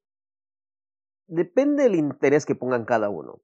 [1.28, 3.42] depende del interés que pongan cada uno.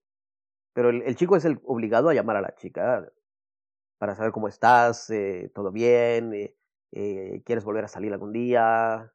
[0.74, 3.12] Pero el, el chico es el obligado a llamar a la chica
[3.98, 6.56] para saber cómo estás, eh, todo bien, eh,
[6.92, 9.12] eh, quieres volver a salir algún día,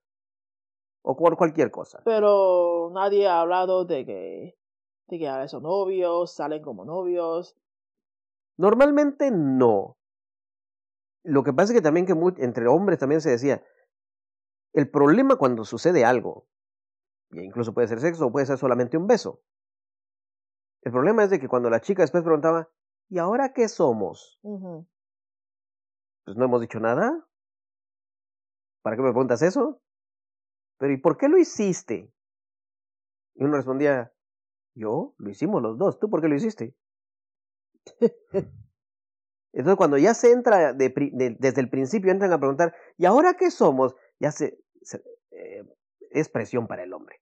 [1.03, 2.01] o por cualquier cosa.
[2.05, 4.59] Pero nadie ha hablado de que,
[5.11, 7.57] de que ahora son novios, salen como novios.
[8.57, 9.99] Normalmente no.
[11.23, 13.63] Lo que pasa es que también que entre hombres también se decía,
[14.73, 16.47] el problema cuando sucede algo,
[17.33, 19.43] e incluso puede ser sexo o puede ser solamente un beso.
[20.83, 22.71] El problema es de que cuando la chica después preguntaba,
[23.09, 24.39] ¿y ahora qué somos?
[26.25, 27.27] Pues no hemos dicho nada.
[28.83, 29.83] ¿Para qué me preguntas eso?
[30.79, 32.11] Pero ¿y por qué lo hiciste?
[33.35, 34.13] Y uno respondía,
[34.75, 36.75] yo, lo hicimos los dos, ¿tú por qué lo hiciste?
[39.53, 43.05] Entonces cuando ya se entra de pri- de- desde el principio, entran a preguntar, ¿y
[43.07, 43.97] ahora qué somos?
[44.21, 45.03] Ya se, se-
[45.33, 45.65] eh,
[46.11, 47.21] es presión para el hombre.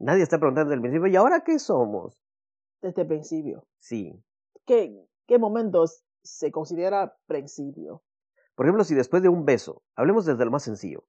[0.00, 2.20] Nadie está preguntando desde el principio, ¿y ahora qué somos?
[2.82, 3.66] Desde el principio.
[3.78, 4.20] Sí.
[4.66, 8.02] ¿Qué, qué momentos se considera principio?
[8.56, 11.04] Por ejemplo, si después de un beso, hablemos desde lo más sencillo.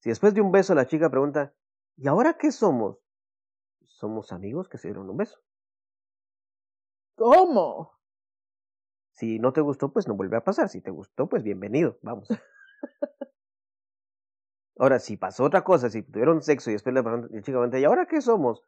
[0.00, 1.54] Si después de un beso la chica pregunta,
[1.96, 2.98] ¿y ahora qué somos?
[4.00, 5.38] Somos amigos que se dieron un beso.
[7.16, 7.92] ¿Cómo?
[9.12, 10.70] Si no te gustó, pues no vuelve a pasar.
[10.70, 12.28] Si te gustó, pues bienvenido, vamos.
[14.78, 17.78] Ahora, si pasó otra cosa, si tuvieron sexo y después le pregunta, la chica pregunta,
[17.78, 18.64] ¿y ahora qué somos?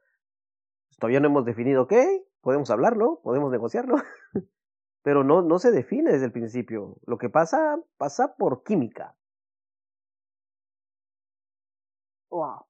[0.89, 3.97] Pues todavía no hemos definido qué, podemos hablarlo, podemos negociarlo,
[5.03, 6.99] pero no, no se define desde el principio.
[7.07, 9.17] Lo que pasa, pasa por química.
[12.33, 12.65] 哇，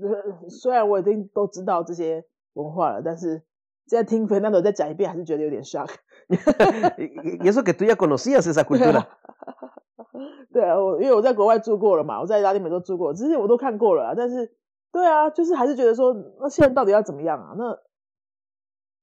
[0.00, 3.42] 呃 虽然我已经都知道这些文化了，但是
[3.86, 5.90] 现在听 Fernando 再讲一遍，还是觉得有点 shock。
[6.28, 8.98] y, y eso que tú ya conocías esa 对 cultura.
[8.98, 9.08] 啊，
[10.52, 14.52] 对啊，我因为我在国外住过了嘛，我在拉丁美洲住过，之前我都看过了啊，但是
[14.92, 17.54] 对啊，就是还是觉得说，那现在到底要怎么样啊？
[17.56, 17.78] 那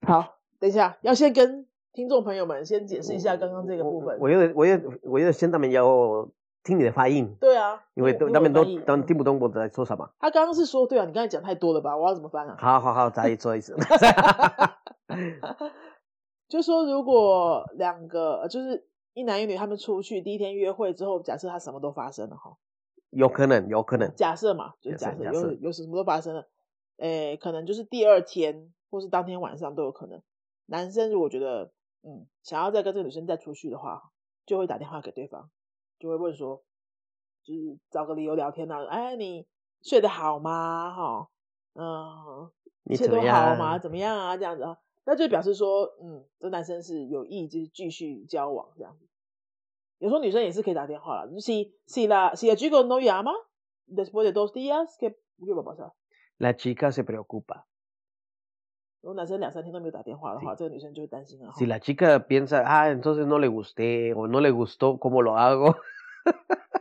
[0.08, 4.18] 好，等一下要先跟听众朋友们先解释一下刚刚这个部分。
[4.20, 6.30] 我觉得我觉得我觉得先他们要
[6.66, 10.10] 听你的发音，对啊，因为都他们都都听不懂我在说什么。
[10.20, 11.96] 他刚刚是说，对啊，你刚才讲太多了吧？
[11.96, 12.58] 我要怎么翻啊？
[12.60, 13.78] 好好好，再说一次。
[16.50, 22.58] 就说如果两个呃就是一男一女他们出去第一天约会之后，假设他什么都发生了哈，
[23.12, 24.12] 有可能，有可能。
[24.16, 26.48] 假设嘛，就假假设有有什么都发生了，
[26.98, 30.20] 诶，可能就是第二天或是当天晚上都有可能。
[30.66, 34.02] 男生如果觉得嗯想要再跟这个女生再出去的话，
[34.48, 35.50] 就会打电话给对方，
[36.00, 36.64] 就会问说，
[37.44, 39.48] 就是找个理由聊天啊，哎，你
[39.82, 40.94] 睡得好吗？
[40.94, 41.30] 哈，
[41.74, 42.52] 嗯，
[42.86, 43.72] 一切都好吗？
[43.72, 43.80] 样？
[43.80, 44.38] 怎么样啊？
[44.38, 49.08] 这样子啊，那就表示说，嗯，这男生是有意就是继续交往这样子。
[50.00, 51.52] 有时候女生也是可以打电话啦，就是
[51.88, 53.32] si la si el chico no llama
[53.88, 57.66] después de dos días que qué va a pasar？La chica se preocupa.
[59.05, 61.53] 如果男生两三天都没有打电话的话，这个女生就会担心啊。
[61.57, 65.37] Si la chica piensa, ah, entonces no le gusté o no le gustó cómo lo
[65.37, 65.75] hago,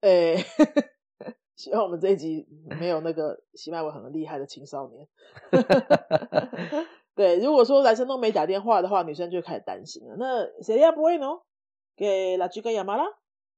[0.00, 0.44] 诶、
[1.54, 2.46] 希望我们这一集
[2.80, 5.08] 没有那个西麦文很厉害的青少年。
[7.14, 10.16] 对，如果说男生都没打电话的话，女生就会开始担心了。
[10.16, 11.42] 那 sería bueno
[11.96, 13.06] que la chica llamara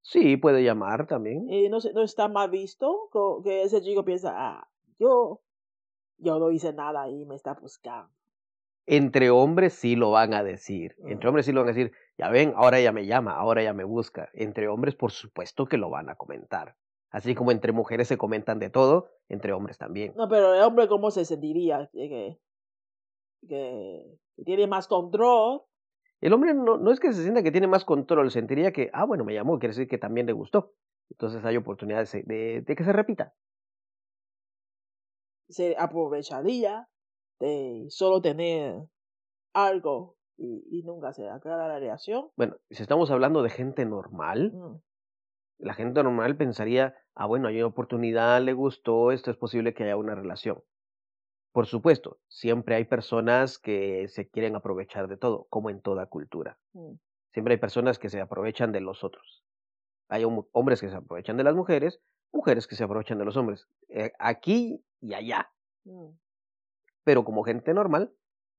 [0.04, 1.48] sí, puede llamar también.
[1.48, 5.40] y no, se- no está mal visto co- que ese chico piensa, ah, yo,
[6.21, 8.09] yo no hice nada y me está buscando.
[8.87, 10.95] Entre hombres sí lo van a decir.
[11.05, 11.29] Entre Ah.
[11.29, 11.91] hombres sí lo van a decir.
[12.17, 14.29] Ya ven, ahora ella me llama, ahora ella me busca.
[14.33, 16.75] Entre hombres, por supuesto que lo van a comentar.
[17.11, 20.13] Así como entre mujeres se comentan de todo, entre hombres también.
[20.15, 21.89] No, pero el hombre, ¿cómo se sentiría?
[21.93, 22.37] Que-
[23.47, 25.61] que tiene más control.
[26.19, 29.05] El hombre no, no es que se sienta que tiene más control, sentiría que, ah,
[29.05, 30.73] bueno, me llamó, quiere decir que también le gustó.
[31.09, 33.33] Entonces hay oportunidades de, de- de que se repita.
[35.51, 36.87] Se aprovecharía
[37.39, 38.83] de solo tener
[39.53, 42.29] algo y, y nunca se aclara la relación.
[42.35, 44.77] Bueno, si estamos hablando de gente normal, Mm.
[45.59, 49.83] la gente normal pensaría, ah, bueno, hay una oportunidad, le gustó, esto es posible que
[49.83, 50.63] haya una relación.
[51.53, 56.57] Por supuesto, siempre hay personas que se quieren aprovechar de todo, como en toda cultura.
[56.73, 56.93] Mm.
[57.33, 59.43] Siempre hay personas que se aprovechan de los otros.
[60.09, 62.01] Hay hom- hombres que se aprovechan de las mujeres,
[62.33, 63.67] mujeres que se aprovechan de los hombres.
[63.89, 65.51] eh, aquí y allá.
[65.83, 66.17] Mm.
[67.03, 68.13] Pero como gente normal,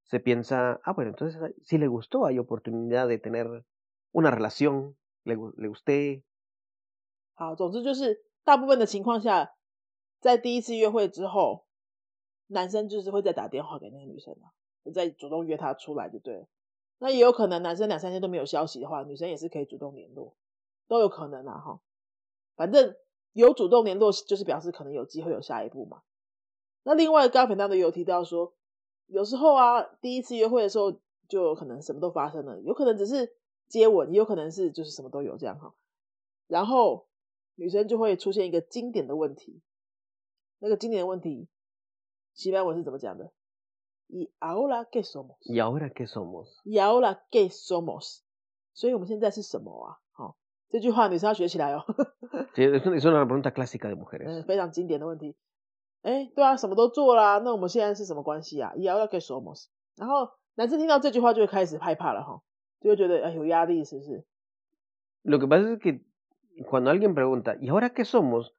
[0.04, 3.64] se piensa, ah, bueno, entonces ah, si le gustó, hay oportunidad de tener
[4.12, 6.24] una relación, le, le gusté,
[7.34, 9.54] 好，总之就是大部分的情况下，
[10.20, 11.66] 在第一次约会之后，
[12.48, 14.50] 男生就是会再打电话给那个女生嘛，
[14.84, 16.48] 就再主动约她出来就对了。
[16.98, 20.36] 那也有可能男生两三天都没有消息的话，女生也是可以主动联络，
[20.88, 21.80] 都有可能啊哈。
[22.54, 22.94] 反正
[23.32, 26.02] 有主动联络，就是表示可能有机会有下一步嘛。
[26.84, 28.54] 那另外，刚刚粉当的有提到说，
[29.06, 30.92] 有时候啊，第一次约会的时候
[31.28, 33.32] 就有可能什么都发生了，有可能只是
[33.68, 35.74] 接吻，也有可能是就是什么都有这样哈。
[36.48, 37.06] 然后
[37.54, 39.62] 女生就会出现一个经典的问题，
[40.58, 41.48] 那个经典的问题，
[42.34, 43.32] 西班牙文是怎么讲的
[44.08, 46.60] ？Y ahora qué somos？¿y ahora qué somos?
[46.64, 48.20] y ahora qué somos？
[48.74, 50.00] 所以我们现在是什么啊？
[50.10, 50.36] 好、
[50.68, 51.84] 这句话女生要学起来哦。
[52.54, 54.26] Sí, es una, es una pregunta clásica de mujeres.
[54.26, 55.36] 嗯，非常经典的问题。
[56.02, 59.68] 哎，对啊，什么都做啦，那我们现在是什么关系啊？Y ahora qué somos？
[59.96, 62.42] 然后男生听到这句话就会开始害怕了哈，
[62.80, 64.24] 就会觉得哎有压力，是不是
[65.24, 66.04] ？Lo que pasa es que
[66.68, 68.52] cuando alguien pregunta, ¿y ahora qué somos?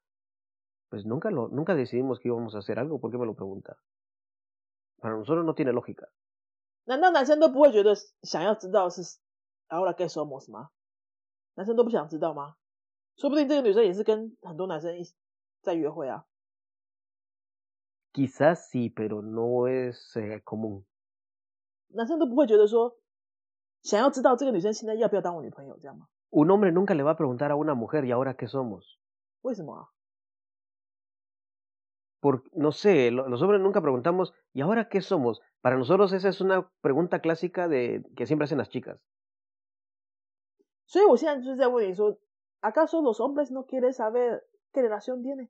[0.88, 3.76] Pues nunca, lo, nunca decidimos que íbamos a hacer algo, ¿por qué me lo pregunta?
[5.00, 6.08] Para nosotros no tiene lógica.
[6.84, 9.02] 难道男生都不会觉得想要知道是
[9.68, 10.70] ahora qué somos 吗？
[11.56, 12.54] 男生都不想知道吗？
[13.16, 15.04] 说不定这个女生也是跟很多男生一
[15.62, 16.24] 在约会啊。
[18.13, 20.85] Quizás sí, pero no es eh, común.
[21.89, 22.97] 男生都不会觉得说
[23.81, 26.07] 想要知道这个女生现在要不要当我女朋友，这样吗？
[26.31, 28.97] Un hombre nunca le va a preguntar a una mujer, ¿y ahora qué somos?
[29.41, 29.87] 为什么啊？
[32.21, 35.41] Por, no sé, lo- los hombres nunca preguntamos, ¿y ahora qué somos?
[35.61, 38.99] Para nosotros esa es una pregunta clásica de que siempre hacen las chicas.
[40.85, 45.49] 所以我现在就是在问你说，¿acaso los hombres no quieren saber qué relación tiene?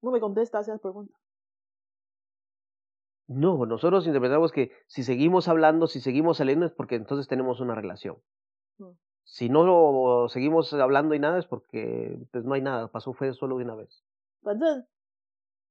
[0.00, 1.14] No me contestas esa pregunta.
[3.28, 7.74] No, nosotros interpretamos que si seguimos hablando, si seguimos saliendo es porque entonces tenemos una
[7.74, 8.18] relación.
[8.78, 8.90] Mm.
[9.24, 13.32] Si no lo seguimos hablando y nada es porque pues no hay nada, pasó fue
[13.32, 14.02] solo de una vez.
[14.42, 14.86] 反正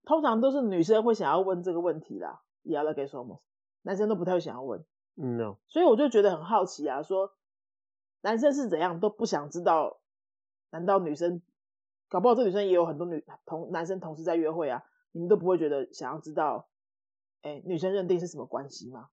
[0.04, 3.42] 通常都是女生会想要问这个问题啦，也要来给 somos，
[3.84, 4.84] 男生都不太会想要问。
[5.14, 5.58] No.
[5.68, 7.34] 所以我就觉得很好奇啊，说
[8.22, 10.00] 男生是怎样都不想知道，
[10.72, 11.44] 难道女生
[12.10, 16.68] 搞不好这女生也有很多女同男生同时在约会啊，你们都不会觉得想要知道，
[17.42, 19.10] 哎，女生认定是什么关系吗？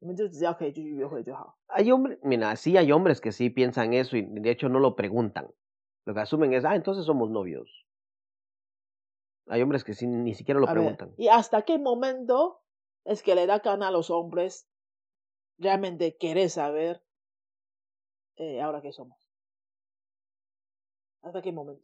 [0.00, 1.58] 你们就只要可以继续约会就好。
[1.66, 4.94] Hay hombres, mira, sí hay hombres que sí piensan eso y de hecho no lo
[4.94, 5.52] preguntan.
[6.04, 7.68] Lo que asumen es, ah, entonces somos novios.
[9.48, 11.14] Hay hombres que sí, ni siquiera lo A ver, preguntan.
[11.16, 12.62] ¿y hasta qué momento
[13.04, 14.68] es que le da gana a los hombres
[15.58, 17.02] realmente querer saber
[18.36, 19.18] eh, ahora qué somos?
[21.22, 21.82] ¿Hasta qué momento?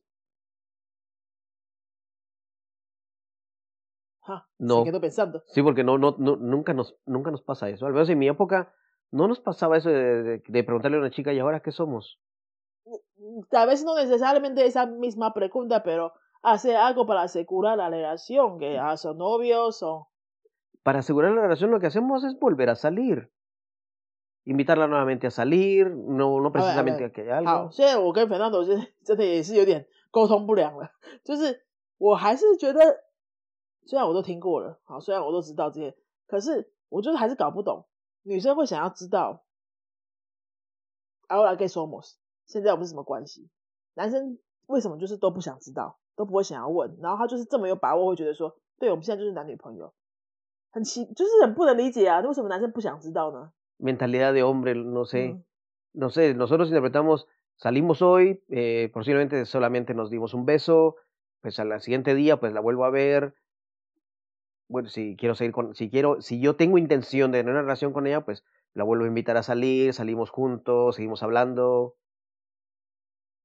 [4.28, 4.78] Ah, No.
[4.78, 5.42] Se quedó pensando.
[5.48, 7.86] Sí, porque no, no, no, nunca, nos, nunca nos pasa eso.
[7.86, 8.72] Al menos en mi época
[9.10, 12.18] no nos pasaba eso de, de- de preguntarle a una chica, ¿y ahora qué somos?
[13.50, 18.78] Tal vez no necesariamente esa misma pregunta, pero hacer algo para asegurar la relación, que
[18.78, 20.04] ah, son novios, son...
[20.82, 23.30] Para asegurar la relación lo que hacemos es volver a salir.
[24.46, 27.12] Invitarla nuevamente a salir, no, no 啊 ver, a precisamente a, ver.
[27.12, 27.70] que haya 好， algo.
[27.72, 30.90] 现在我跟粉当总是真的也是有点沟通不良了，
[31.24, 31.64] 就是
[31.96, 32.80] 我还是觉得，
[33.89, 35.97] 虽然我都听过了，好，虽然我都知道这些，
[36.27, 37.87] 可是我就是还是搞不懂，
[38.21, 39.43] 女生会想要知道
[41.27, 43.49] ，ahora que somos，现在我们是什么关系？
[43.95, 49.91] 男生为什么就是都不想知道，都不会想要问，然后他就是这么有把握，会觉得说，对我们现在就是男女朋友，
[50.69, 55.33] 很奇，就是很不能理解啊，为什么男生不想知道呢？Mentalidad de hombre, no sé.
[55.33, 55.43] 嗯
[55.91, 57.25] no sé, nosotros interpretamos,
[57.55, 60.97] salimos hoy, eh, posiblemente solamente nos dimos un beso,
[61.41, 63.33] pues al siguiente día pues la vuelvo a ver.
[64.69, 67.91] Bueno, si quiero seguir con, si quiero, si yo tengo intención de tener una relación
[67.91, 71.95] con ella, pues la vuelvo a invitar a salir, salimos juntos, seguimos hablando.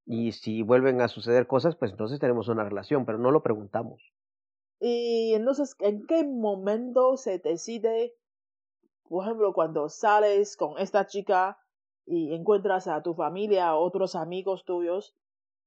[0.05, 4.03] Y si vuelven a suceder cosas, pues entonces tenemos una relación, pero no lo preguntamos.
[4.81, 8.15] Y entonces, ¿en qué momento se decide,
[9.09, 11.59] por ejemplo, cuando sales con esta chica
[12.05, 15.17] y encuentras a tu familia o otros amigos tuyos,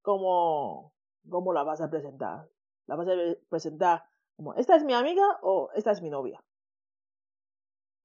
[0.04, 0.94] cómo,
[1.28, 2.48] cómo la vas a presentar?
[2.86, 3.14] ¿La vas a
[3.50, 4.04] presentar
[4.38, 6.42] como, esta es mi amiga o esta es mi novia?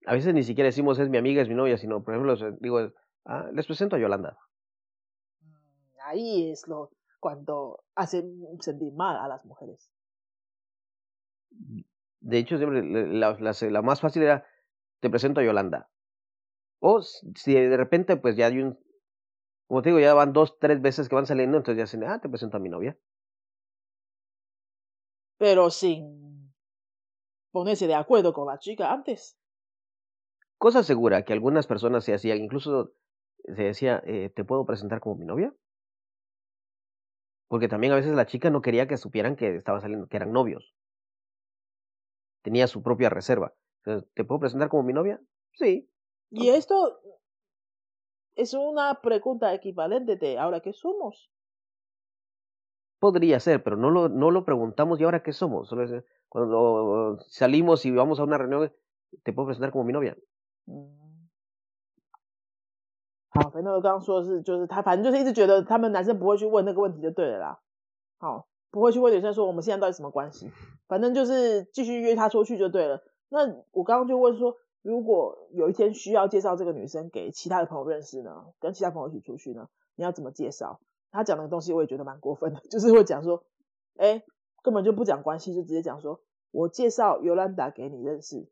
[0.06, 2.92] A veces ni siquiera decimos es mi amiga, es mi novia, sino, por ejemplo, digo,
[3.24, 4.36] ah, les presento a Yolanda.
[6.04, 6.90] Ahí es lo
[7.20, 9.92] cuando hacen sentir mal a las mujeres.
[12.20, 14.44] De hecho, siempre la, la, la más fácil era,
[15.00, 15.88] te presento a Yolanda.
[16.80, 18.76] O si de repente, pues ya hay un,
[19.68, 22.20] como te digo, ya van dos, tres veces que van saliendo, entonces ya dicen, ah,
[22.20, 22.98] te presento a mi novia.
[25.38, 26.21] Pero sin
[27.52, 29.38] ponerse de acuerdo con la chica antes.
[30.58, 32.94] Cosa segura que algunas personas se hacían, incluso
[33.44, 35.54] se decía, eh, ¿te puedo presentar como mi novia?
[37.48, 40.32] Porque también a veces la chica no quería que supieran que estaba saliendo, que eran
[40.32, 40.74] novios.
[42.42, 43.54] Tenía su propia reserva.
[43.84, 45.20] Entonces, ¿te puedo presentar como mi novia?
[45.52, 45.90] Sí.
[46.30, 47.00] Y esto
[48.36, 51.30] es una pregunta equivalente de ahora qué somos.
[52.98, 55.68] Podría ser, pero no lo, no lo preguntamos y ahora qué somos.
[55.68, 58.72] Solo es, cuando salimos y vamos a una reunión,
[59.22, 60.16] ¿te puedo presentar como mi novia?
[63.28, 67.60] 好，反正我刚刚说的是，就是他反正就是一直觉得他们男生不会去问那个问题就对了啦。
[68.16, 70.50] 好，不会去问女生说我们现在到底什么关系，
[70.88, 73.02] 反正就是继续约她出去就对了。
[73.28, 80.80] 那我刚刚就问说，如果有一天需要介绍这个女生给其他的朋友认识呢，跟其他朋友一起出去呢，你要怎么介绍？
[81.10, 83.44] 他讲的东西我也觉得蛮过分的，就是会讲说，
[83.98, 84.22] 哎，
[84.62, 88.48] 根本就不讲关系，就直接讲说我介绍尤兰达给你认识，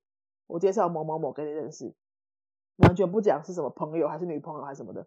[0.46, 1.94] 我介绍某某某给你认识，
[2.76, 5.06] 完全不讲是什么朋友还是女朋友还是什么的，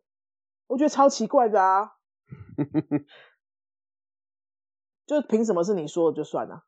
[0.68, 1.98] 我觉得超奇怪的啊！
[5.06, 6.64] 就凭什么是你说的就算了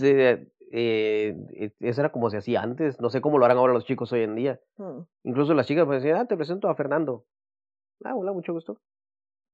[0.00, 2.98] eh, eh, eso era como se hacía antes.
[3.00, 4.60] No sé cómo lo harán ahora los chicos hoy en día.
[4.78, 7.26] 嗯，Incluso las chicas ah, te presento a Fernando.
[8.04, 8.78] Ah, hola, mucho gusto.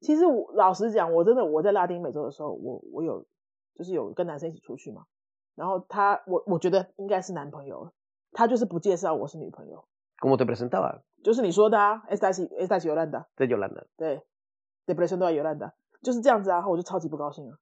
[0.00, 3.26] 其实我老实讲，我真的我在拉丁美洲的时候，我我有
[3.74, 5.06] 就是有跟男生一起出去嘛，
[5.54, 7.92] 然后他我我觉得应该是男朋友了，
[8.32, 9.84] 他就是不介绍我是女朋友
[10.20, 11.00] ，¿Cómo te presentaba?
[11.24, 13.86] 就是你说的啊，esta es esta es Yolanda，De Yolanda.
[13.96, 14.22] 对
[14.86, 17.58] ，te presento a Yolanda，就是这样子啊，然后我就超级不高兴啊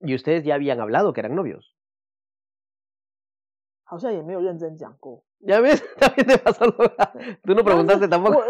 [0.00, 1.64] ，Y ustedes ya habían hablado que eran novios.
[3.84, 5.22] 好像也没有认真讲过。
[5.40, 6.88] Ya ves, también te pasó lo...
[7.42, 8.40] Tú no preguntaste tampoco.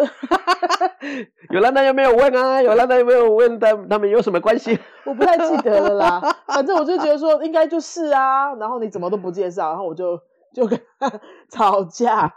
[1.01, 4.79] 我 Yolanda yo medio buena, Yolanda yo medio buena, también yo se me cuelga.
[5.05, 10.21] 我不太记得了啦，反正我就觉得说应该就是啊，然后你怎么都不介绍，然后我就
[10.53, 11.09] 就跟他
[11.49, 12.33] 吵架，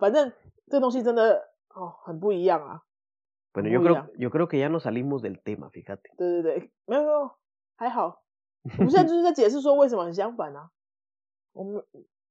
[0.00, 0.32] 反正
[0.70, 1.36] 这东西真的
[1.74, 2.82] 哦很不一样啊。
[3.52, 4.10] Bueno, yo Muy creo, bien.
[4.18, 6.10] yo creo que ya nos salimos del tema, fíjate.
[6.18, 7.30] 对对对，没有没有，
[7.76, 8.22] 还好。
[8.78, 10.70] 我们现在就是在解释说为什么很相反啊。
[11.52, 11.82] 我们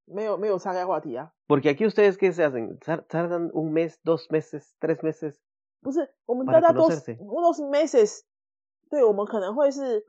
[0.05, 2.77] 没有没有岔开话题啊， Porque aquí ustedes, ¿qué se hacen?
[2.77, 5.41] Tar- ¿Tardan un mes, dos meses, tres meses?
[5.80, 7.16] 不是我们大家都 conocerse.
[7.18, 8.20] unos meses，
[8.88, 10.06] 对我们可能会是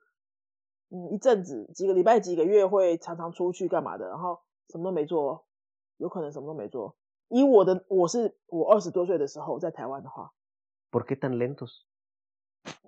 [0.90, 5.42] 嗯一阵子几个礼拜几个月会常常出去干嘛的，然后什么都没做哦，
[5.98, 6.96] 有可能什么都没做。
[7.30, 10.34] 以我的我是我二十多岁的时候在台湾的话
[10.92, 11.86] ，¿Por qué tan lentos?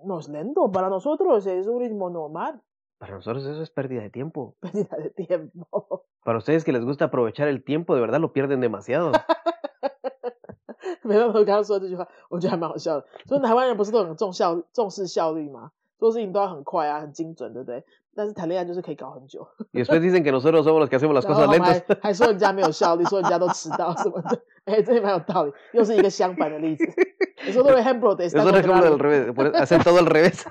[0.04, 2.62] No es lento para nosotros es un ritmo normal.
[2.98, 4.54] Para nosotros eso es pérdida de tiempo.
[4.60, 6.04] Pérdida de tiempo.
[6.22, 9.12] Para ustedes que les gusta aprovechar el tiempo, de verdad lo pierden demasiado.
[11.01, 13.05] 没办法，我刚刚说这句话，我觉得还蛮好笑的。
[13.27, 15.71] 说台湾人不是都很重效重视效率吗？
[15.97, 17.83] 做事情都要很快啊，很精准，对不对？
[18.15, 19.47] 但是谈恋爱就是可以搞很久。
[19.73, 21.83] Y después dicen que nosotros somos los que hacemos las cosas lentas。
[22.01, 24.41] 还说人家没有效率，说人家都迟到什么的。
[24.65, 26.85] 哎，这也蛮有道理，又是一个相反的例子。
[27.45, 30.45] 你说都是 ejemplo de Eso es ejemplo del revés, hacer todo al revés.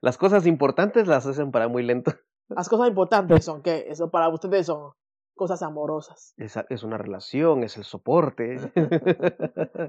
[0.00, 2.12] Las cosas importantes las hacen para muy lento.
[2.48, 4.92] Las cosas importantes son que eso para ustedes son
[5.34, 6.34] cosas amorosas.
[6.36, 8.58] Es, es una relación, es el soporte.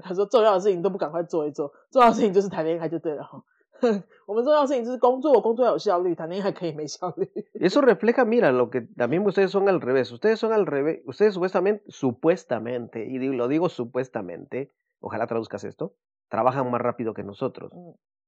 [0.02, 3.44] 他说重要的事情都不赶快做一做，重要的事情就是谈恋爱就对了哈。
[4.26, 7.28] 我们重要的事情就是工作，工作要有效率，谈恋爱可以没效率。
[7.54, 10.12] Eso refleja, mira, lo que también ustedes son al revés.
[10.12, 11.02] Ustedes son al revés.
[11.04, 14.70] Ustedes supuestamente, supuestamente, y lo digo supuestamente,
[15.00, 15.94] ojalá traduzcas esto,
[16.28, 17.72] trabajan más rápido que nosotros.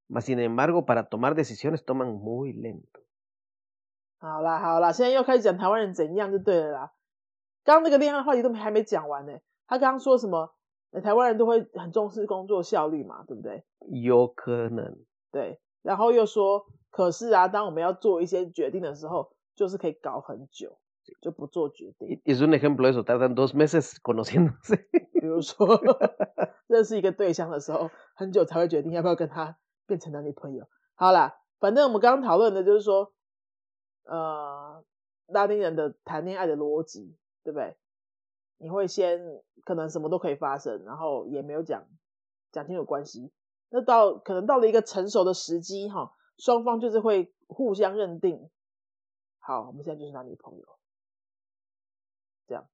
[0.09, 3.01] Mas, sin embargo, para tomar decisiones toman muy lento.
[4.19, 6.93] 好啦好啦，现在又开始讲台湾人怎样就对了啦。
[7.70, 9.34] 刚刚那个恋爱话题都还没讲完呢。
[9.68, 10.56] 他刚刚说什么？
[11.04, 13.64] 台湾人都会很重视工作效率嘛，对不对？
[14.02, 14.98] 有可能。
[15.32, 20.80] 对，然后又说，可是啊，当我们要做一些决定的时候，就是可以搞很久，
[21.22, 22.20] 就不做决定。
[22.26, 24.76] Es un ejemplo eso, tardan dos meses conociéndose。
[25.22, 25.80] 比如说，
[26.66, 30.66] 认识一个对象的时候，很久才会决定要不要跟他变成男女朋友。
[30.96, 33.14] 好啦，反正我们刚刚讨论的就是说，
[34.06, 34.84] 呃，
[35.28, 37.78] 拉丁人的谈恋爱的逻辑，对不对？
[38.62, 41.88] 你会先可能什么都可以发生，然后也没有讲
[42.52, 43.32] 讲清楚关系。
[43.70, 48.50] 那到可能到了一个成熟的时机，哈，双方就是会互相认定，
[49.38, 50.66] 好，我们现在就是男女朋友，
[52.48, 52.68] 这样。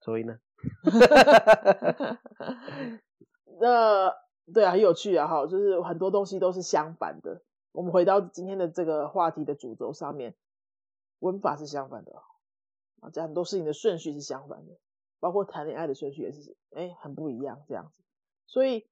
[0.00, 0.38] 所以呢？
[3.60, 4.14] 那
[4.54, 7.42] 对啊，很有趣啊，哈，就是很多东西都是相反的。
[7.72, 10.36] 我们回到今天的这个话题的主轴上面，
[11.18, 12.12] 文法是相反的
[13.00, 14.76] 啊，这很多事情的顺序是相反的，
[15.20, 18.02] 包括谈恋爱的顺序也是，哎，很不一样这样子，
[18.46, 18.86] 所以。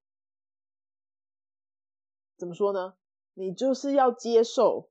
[2.39, 2.93] 怎么说呢？
[3.33, 4.89] 你就是要接受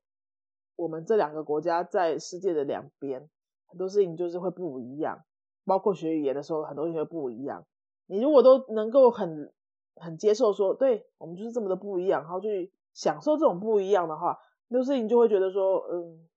[0.74, 3.30] 我们这两个国家在世界的两边，
[3.66, 5.24] 很多事情就是会不一样。
[5.64, 7.64] 包括学语言的时候，很多东西会不一样。
[8.06, 9.52] 你如果都能够很
[9.94, 16.28] 很接受，说对我们就是这么的不一样，然后去享受这种不一样的话，很多事情就会觉得说，嗯，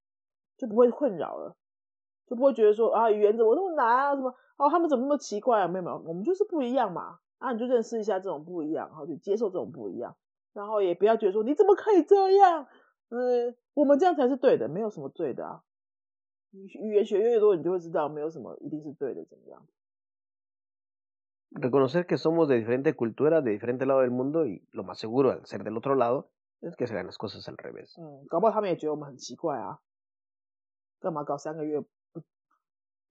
[0.57, 1.57] 就不会困扰了，
[2.29, 4.15] 就不会觉得说啊，语言怎么那么难啊？
[4.15, 5.67] 什么哦，他们怎么那么奇怪啊？
[5.67, 7.19] 没有没有，我们就是不一样嘛。
[7.39, 10.15] 啊，你就认识一下这种不一样，然后去接受这种不一样。
[10.53, 12.67] 然后也不要觉得说你怎么可以这样，
[13.09, 15.63] 嗯，我们这样才是对的，没有什么对的啊。
[16.51, 19.65] 你语言学越多，你就会知道没有什么一定是对的，怎么样
[21.51, 25.45] ？Reconocer que somos de diferente cultura, de diferente lado del mundo y lo más seguro al
[25.45, 26.27] ser del otro lado
[26.61, 27.95] es que se hagan las cosas al revés。
[27.97, 29.79] 嗯，搞不好他们也觉得我们很奇怪啊，
[30.99, 31.87] 干嘛搞三个月不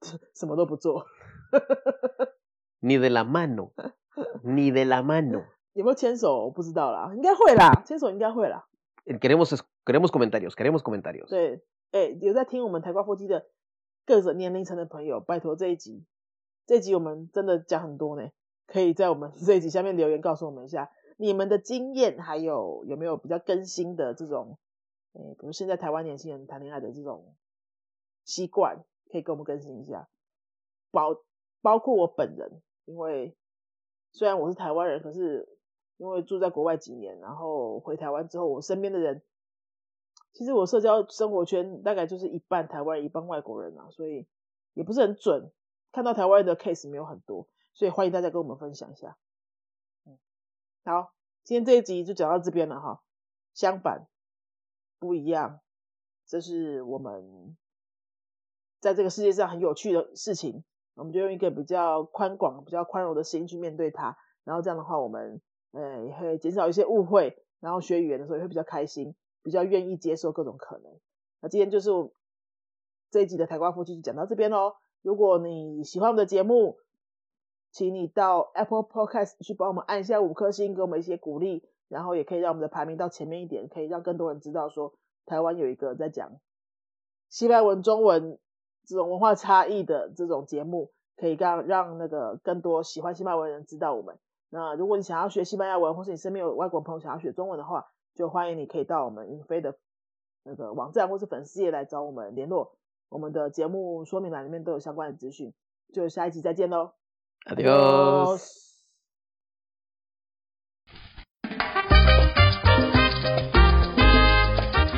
[0.34, 1.06] 什么都不做？
[2.80, 3.72] Ni de la mano,
[4.44, 5.44] ni de la mano。
[5.72, 6.44] 有没有牵手？
[6.44, 8.68] 我不知道啦，应该会啦，牵手应该会啦。
[9.04, 11.28] Queremos queremos comentarios, queremos comentarios。
[11.28, 13.46] 对，哎，有在听我们台瓜夫妻的
[14.04, 16.04] 各种年龄层的朋友，拜托这一集，
[16.66, 18.28] 这一集我们真的讲很多呢，
[18.66, 24.58] 可以在我们这一集下面留言告诉我们一下你们的经验，还有有没有比较更新的这种，
[25.14, 27.34] 哎，比如现在台湾年轻人谈恋爱的这种
[28.24, 30.08] 习惯，可以跟我们更新一下。
[30.90, 31.22] 包
[31.60, 33.36] 包括我本人，因为
[34.12, 35.56] 虽然我是台湾人，可是。
[36.00, 39.20] 因为住在国外几年，然后回台湾之后，我身边的人，
[40.32, 44.28] 其实我社交生活圈大概就是一半台湾人，一半外国人啊，所以
[44.74, 45.50] 也不是很准。
[45.90, 49.18] 看到台湾的 case 没有很多，所以欢迎大家跟我们分享一下。
[50.04, 50.16] 嗯，
[50.84, 53.02] 好，今天这一集就讲到这边了哈。
[53.52, 54.06] 相反，
[55.00, 55.58] 不一样，
[56.26, 57.56] 这是我们
[58.80, 60.64] 在这个世界上很有趣的事情，
[60.94, 65.40] 我们就用一个比较宽广、比较宽容的心去面对它，然后这样的话，我们。
[65.70, 70.98] 呃，也会减少一些误会，然后学语言的时候也会比较开心，比较愿意接受各种可能。
[71.42, 71.90] 那今天就是
[73.10, 74.76] 这一集的台瓜夫妻就讲到这边喽。
[75.02, 76.78] 如果你喜欢我们的节目，
[77.70, 84.94] 请你到 Apple Podcast 去帮我们按一下五颗星，给我们一些鼓励，然后也可以让我们的排名到前面一点，可以让更多人知道说
[85.26, 86.40] 台湾有一个在讲
[87.28, 88.38] 西班牙文、中文
[88.88, 94.18] 这种文化差异的这种节目，可以让让那个更多喜欢西班牙文的人知道我们。
[94.48, 99.76] 那如果你想要学西班牙文，或是你身边有外国朋友想要学中文的话，就欢迎你可以到我们云飞的
[100.42, 102.72] 那个网站或是粉丝页来找我们联络。
[103.10, 105.52] 我们的节目说明栏里面都有相关的资讯。
[105.92, 106.92] 就下一集再见喽。
[107.46, 108.67] Adiós.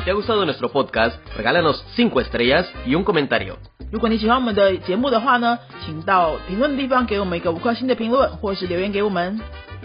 [0.04, 3.56] te ha gustado nuestro podcast, regálanos 5 estrellas y un comentario.
[3.92, 9.40] 如果你喜欢我们的节目的话呢，请到评论的地方给我们一个五颗星的评论，或是留言给我们。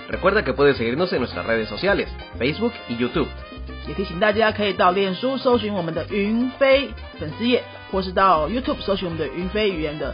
[0.10, 2.08] Recuerda que puedes seguirnos en nuestras redes sociales,
[2.39, 3.28] Facebook y YouTube.
[3.88, 6.89] 也提醒大家可以到脸书搜寻我们的云飞
[7.20, 10.14] 粉丝页，或是到 YouTube 搜寻我们的云飞语言的